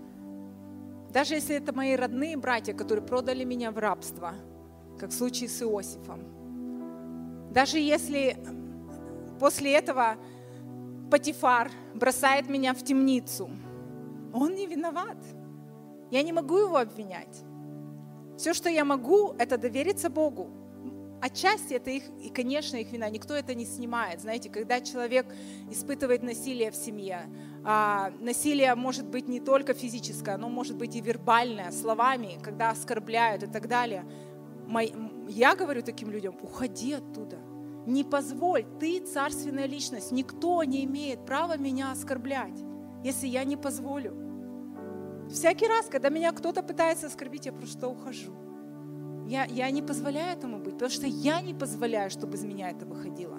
[1.12, 4.34] Даже если это мои родные братья, которые продали меня в рабство,
[4.98, 6.22] как в случае с Иосифом.
[7.50, 8.36] Даже если
[9.40, 10.16] после этого
[11.10, 13.48] Патифар бросает меня в темницу,
[14.32, 15.18] он не виноват.
[16.10, 17.42] Я не могу его обвинять.
[18.36, 20.50] Все, что я могу, это довериться Богу
[21.20, 24.20] отчасти это их, и, конечно, их вина, никто это не снимает.
[24.20, 25.26] Знаете, когда человек
[25.70, 27.28] испытывает насилие в семье,
[27.64, 33.42] а, насилие может быть не только физическое, оно может быть и вербальное, словами, когда оскорбляют
[33.42, 34.04] и так далее.
[35.28, 37.38] Я говорю таким людям, уходи оттуда.
[37.86, 42.58] Не позволь, ты царственная личность, никто не имеет права меня оскорблять,
[43.04, 44.14] если я не позволю.
[45.30, 48.32] Всякий раз, когда меня кто-то пытается оскорбить, я просто ухожу.
[49.26, 52.86] Я, я не позволяю этому быть, потому что я не позволяю, чтобы из меня это
[52.86, 53.38] выходило.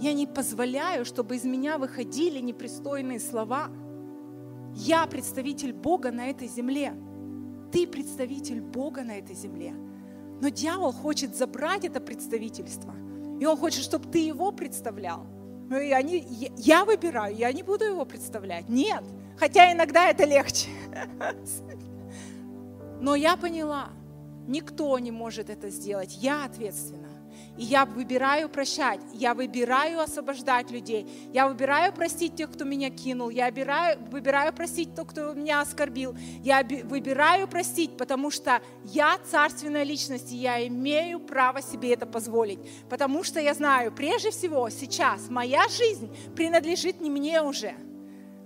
[0.00, 3.70] Я не позволяю, чтобы из меня выходили непристойные слова.
[4.74, 6.94] Я представитель Бога на этой земле.
[7.70, 9.74] Ты представитель Бога на этой земле.
[10.40, 12.94] Но дьявол хочет забрать это представительство.
[13.40, 15.26] И он хочет, чтобы ты его представлял.
[15.70, 18.68] И они, я выбираю, я не буду его представлять.
[18.68, 19.02] Нет.
[19.38, 20.68] Хотя иногда это легче.
[23.00, 23.90] Но я поняла,
[24.46, 26.18] Никто не может это сделать.
[26.20, 27.03] Я ответственна.
[27.56, 33.30] И я выбираю прощать, я выбираю освобождать людей, я выбираю простить тех, кто меня кинул,
[33.30, 39.84] я выбираю, выбираю простить тех, кто меня оскорбил, я выбираю простить, потому что я царственная
[39.84, 42.58] личность, и я имею право себе это позволить,
[42.88, 47.74] потому что я знаю, прежде всего сейчас моя жизнь принадлежит не мне уже,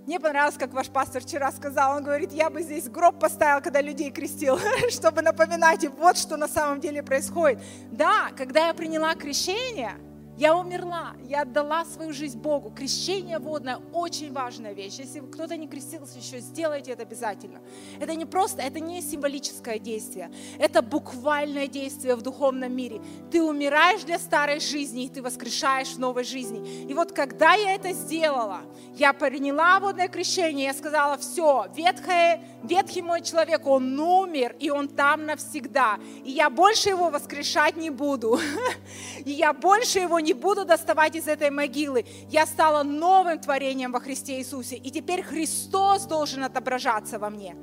[0.05, 1.97] мне понравилось, как ваш пастор вчера сказал.
[1.97, 6.37] Он говорит, я бы здесь гроб поставил, когда людей крестил, чтобы напоминать им, вот что
[6.37, 7.59] на самом деле происходит.
[7.91, 9.93] Да, когда я приняла крещение,
[10.39, 12.71] Я умерла, я отдала свою жизнь Богу.
[12.71, 14.93] Крещение водное– очень важная вещь.
[14.93, 17.59] Если кто-то не крестился еще, сделайте это обязательно.
[17.99, 20.31] Это не просто, это не символическое действие.
[20.57, 23.01] Это буквальное действие в духовном мире.
[23.29, 26.85] Ты умираешь для старой жизни, и ты воскрешаешь в новой жизни.
[26.89, 28.61] И вот когда я это сделала,
[28.95, 34.87] я приняла водное крещение, я сказала, все, ветхое, ветхий мой человек, он умер, и он
[34.87, 35.99] там навсегда.
[36.23, 38.39] И я больше его воскрешать не буду.
[39.25, 42.05] И я больше его не не буду доставать из этой могилы.
[42.29, 44.75] Я стала новым творением во Христе Иисусе.
[44.75, 47.55] И теперь Христос должен отображаться во мне.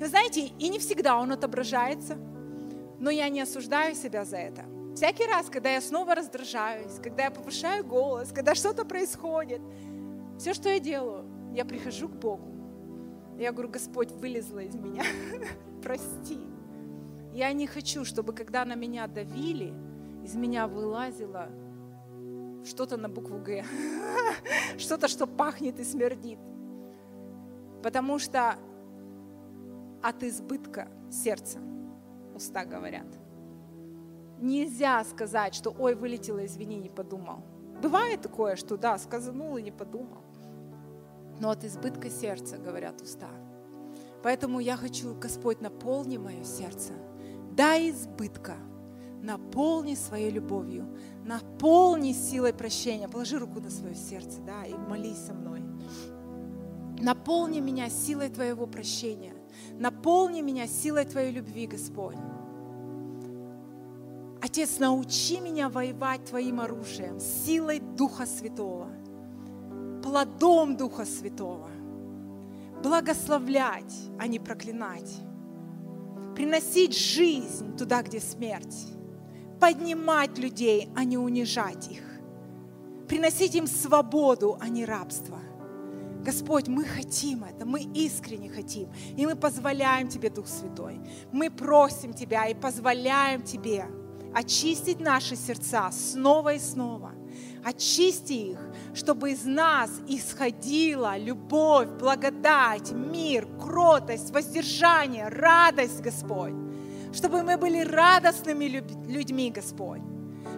[0.00, 2.16] Вы знаете, и не всегда Он отображается,
[2.98, 4.64] но я не осуждаю себя за это.
[4.96, 9.60] Всякий раз, когда я снова раздражаюсь, когда я повышаю голос, когда что-то происходит,
[10.38, 12.48] все, что я делаю, я прихожу к Богу.
[13.38, 15.04] Я говорю, Господь, вылезла из меня,
[15.82, 16.38] прости.
[17.34, 19.74] Я не хочу, чтобы когда на меня давили,
[20.24, 21.50] из меня вылазило
[22.64, 23.64] что-то на букву Г,
[24.78, 26.38] что-то, что пахнет и смердит.
[27.82, 28.56] Потому что
[30.02, 31.58] от избытка сердца
[32.34, 33.06] уста говорят.
[34.38, 37.44] Нельзя сказать, что ой, вылетело, извини, не подумал.
[37.82, 40.22] Бывает такое, что да, сказанул и не подумал.
[41.40, 43.28] Но от избытка сердца говорят уста.
[44.22, 46.92] Поэтому я хочу, Господь, наполни мое сердце.
[47.52, 48.56] Дай избытка–
[49.24, 50.86] наполни своей любовью,
[51.24, 53.08] наполни силой прощения.
[53.08, 55.62] Положи руку на свое сердце, да, и молись со мной.
[57.00, 59.34] Наполни меня силой Твоего прощения.
[59.78, 62.16] Наполни меня силой Твоей любви, Господь.
[64.42, 68.88] Отец, научи меня воевать Твоим оружием, силой Духа Святого,
[70.02, 71.70] плодом Духа Святого.
[72.82, 75.10] Благословлять, а не проклинать.
[76.34, 78.94] Приносить жизнь туда, где смерть
[79.64, 82.02] поднимать людей, а не унижать их.
[83.08, 85.38] Приносить им свободу, а не рабство.
[86.22, 88.90] Господь, мы хотим это, мы искренне хотим.
[89.16, 91.00] И мы позволяем Тебе, Дух Святой.
[91.32, 93.86] Мы просим Тебя и позволяем Тебе
[94.34, 97.12] очистить наши сердца снова и снова.
[97.64, 98.58] Очисти их,
[98.94, 106.52] чтобы из нас исходила любовь, благодать, мир, кротость, воздержание, радость, Господь
[107.14, 108.64] чтобы мы были радостными
[109.06, 110.02] людьми, Господь.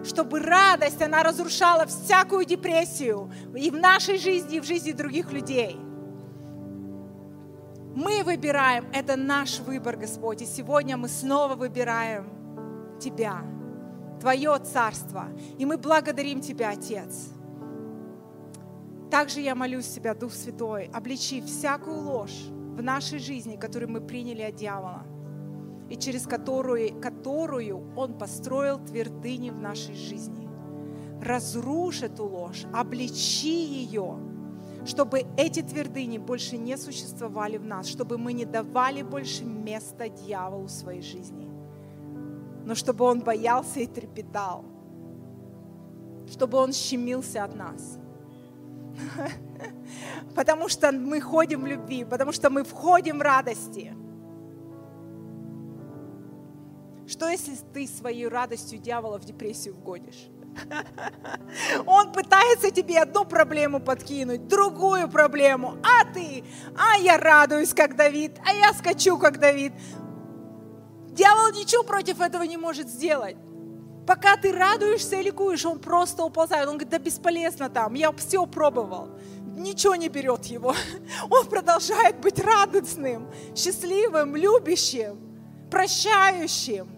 [0.03, 5.77] Чтобы радость, она разрушала всякую депрессию и в нашей жизни, и в жизни других людей.
[7.95, 10.41] Мы выбираем, это наш выбор, Господь.
[10.41, 12.29] И сегодня мы снова выбираем
[12.99, 13.41] Тебя,
[14.19, 15.27] Твое Царство.
[15.57, 17.29] И мы благодарим Тебя, Отец.
[19.09, 22.45] Также я молюсь Тебя, Дух Святой, обличи всякую ложь
[22.77, 25.05] в нашей жизни, которую мы приняли от дьявола–
[25.89, 30.49] и через которую, которую Он построил твердыни в нашей жизни.
[31.21, 34.19] Разрушь эту ложь, обличи ее,
[34.85, 40.65] чтобы эти твердыни больше не существовали в нас, чтобы мы не давали больше места дьяволу
[40.65, 41.49] в своей жизни,
[42.65, 44.65] но чтобы он боялся и трепетал,
[46.29, 47.97] чтобы он щемился от нас.
[50.35, 53.93] Потому что мы ходим в любви, потому что мы входим в радости–
[57.07, 60.27] Что если ты своей радостью дьявола в депрессию вгонишь?
[61.85, 66.43] Он пытается тебе одну проблему подкинуть, другую проблему, а ты,
[66.75, 69.71] а я радуюсь, как Давид, а я скачу, как Давид.
[71.11, 73.37] Дьявол ничего против этого не может сделать.
[74.05, 76.67] Пока ты радуешься и ликуешь, он просто уползает.
[76.67, 79.09] Он говорит, да бесполезно там, я все пробовал.
[79.55, 80.75] Ничего не берет его.
[81.31, 85.19] Он продолжает быть радостным, счастливым, любящим,
[85.71, 86.96] прощающим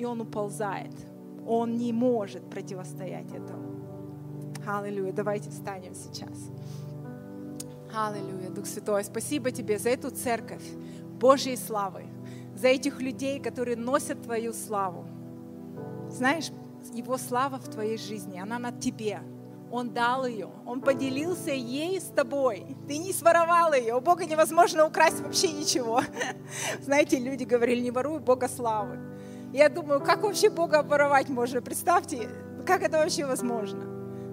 [0.00, 0.94] и он уползает.
[1.46, 3.84] Он не может противостоять этому.
[4.66, 5.12] Аллилуйя.
[5.12, 6.50] Давайте встанем сейчас.
[7.94, 9.04] Аллилуйя, Дух Святой.
[9.04, 10.62] Спасибо тебе за эту церковь
[11.20, 12.04] Божьей славы,
[12.54, 15.04] за этих людей, которые носят Твою славу.
[16.08, 16.50] Знаешь,
[16.94, 19.20] Его слава в твоей жизни, она над тебе.
[19.70, 22.76] Он дал ее, Он поделился ей с тобой.
[22.88, 26.00] Ты не своровал ее, у Бога невозможно украсть вообще ничего.
[26.80, 28.98] Знаете, люди говорили, не воруй Бога славы.
[29.52, 31.60] Я думаю, как вообще Бога обворовать можно?
[31.60, 32.28] Представьте,
[32.66, 33.84] как это вообще возможно?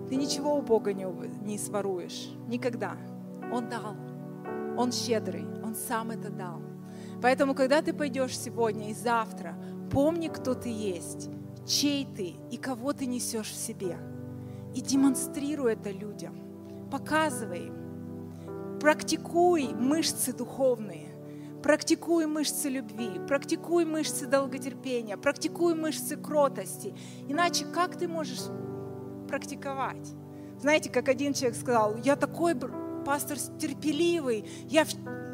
[0.07, 1.05] Ты ничего у Бога не,
[1.43, 2.29] не своруешь.
[2.47, 2.93] Никогда.
[3.51, 3.95] Он дал.
[4.77, 5.45] Он щедрый.
[5.63, 6.61] Он сам это дал.
[7.21, 9.55] Поэтому, когда ты пойдешь сегодня и завтра,
[9.91, 11.29] помни, кто ты есть,
[11.65, 13.97] чей ты и кого ты несешь в себе.
[14.75, 16.37] И демонстрируй это людям.
[16.91, 18.79] Показывай им.
[18.79, 21.06] Практикуй мышцы духовные.
[21.63, 26.95] Практикуй мышцы любви, практикуй мышцы долготерпения, практикуй мышцы кротости.
[27.27, 28.43] Иначе как ты можешь
[29.27, 30.13] практиковать.
[30.59, 32.55] Знаете, как один человек сказал, я такой
[33.05, 34.85] пастор терпеливый, я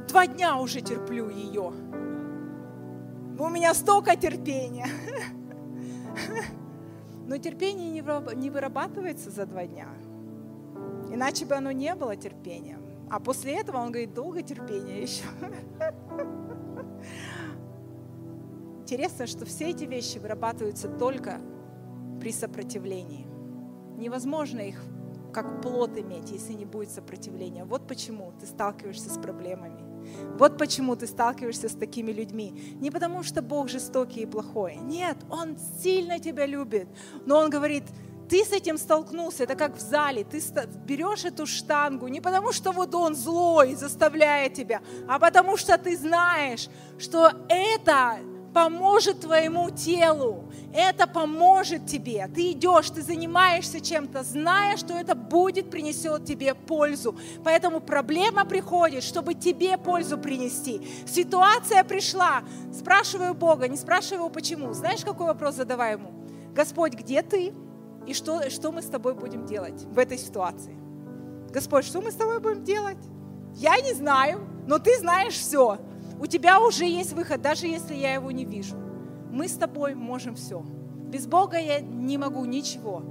[0.07, 1.73] два дня уже терплю ее.
[3.39, 4.87] У меня столько терпения.
[7.27, 9.87] Но терпение не вырабатывается за два дня.
[11.11, 12.81] Иначе бы оно не было терпением.
[13.09, 15.23] А после этого он говорит, долго терпение еще.
[18.93, 21.41] Интересно, что все эти вещи вырабатываются только
[22.19, 23.25] при сопротивлении.
[23.97, 24.83] Невозможно их
[25.33, 27.65] как плод иметь, если не будет сопротивления.
[27.65, 29.81] Вот почему ты сталкиваешься с проблемами.
[30.37, 32.75] Вот почему ты сталкиваешься с такими людьми.
[32.79, 34.75] Не потому, что Бог жестокий и плохой.
[34.75, 36.87] Нет, Он сильно тебя любит.
[37.25, 37.85] Но Он говорит,
[38.29, 40.39] ты с этим столкнулся, это как в зале, ты
[40.85, 45.97] берешь эту штангу не потому, что вот он злой заставляет тебя, а потому что ты
[45.97, 48.19] знаешь, что это
[48.53, 52.29] поможет твоему телу, это поможет тебе.
[52.33, 57.15] Ты идешь, ты занимаешься чем-то, зная, что это будет, принесет тебе пользу.
[57.43, 60.81] Поэтому проблема приходит, чтобы тебе пользу принести.
[61.05, 62.43] Ситуация пришла,
[62.73, 64.73] спрашиваю Бога, не спрашиваю почему.
[64.73, 66.11] Знаешь, какой вопрос задавай ему?
[66.53, 67.53] Господь, где ты?
[68.05, 70.77] И что, что мы с тобой будем делать в этой ситуации?
[71.51, 72.97] Господь, что мы с тобой будем делать?
[73.55, 75.77] Я не знаю, но ты знаешь все.
[76.23, 78.77] У тебя уже есть выход, даже если я его не вижу.
[79.29, 80.63] Мы с тобой можем все.
[81.11, 83.03] Без Бога я не могу ничего,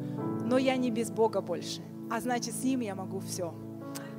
[0.47, 1.83] но я не без Бога больше.
[2.11, 3.53] А значит, с Ним я могу все.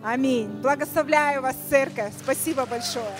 [0.04, 0.48] Аминь.
[0.62, 2.14] Благословляю вас, церковь.
[2.22, 3.16] Спасибо большое.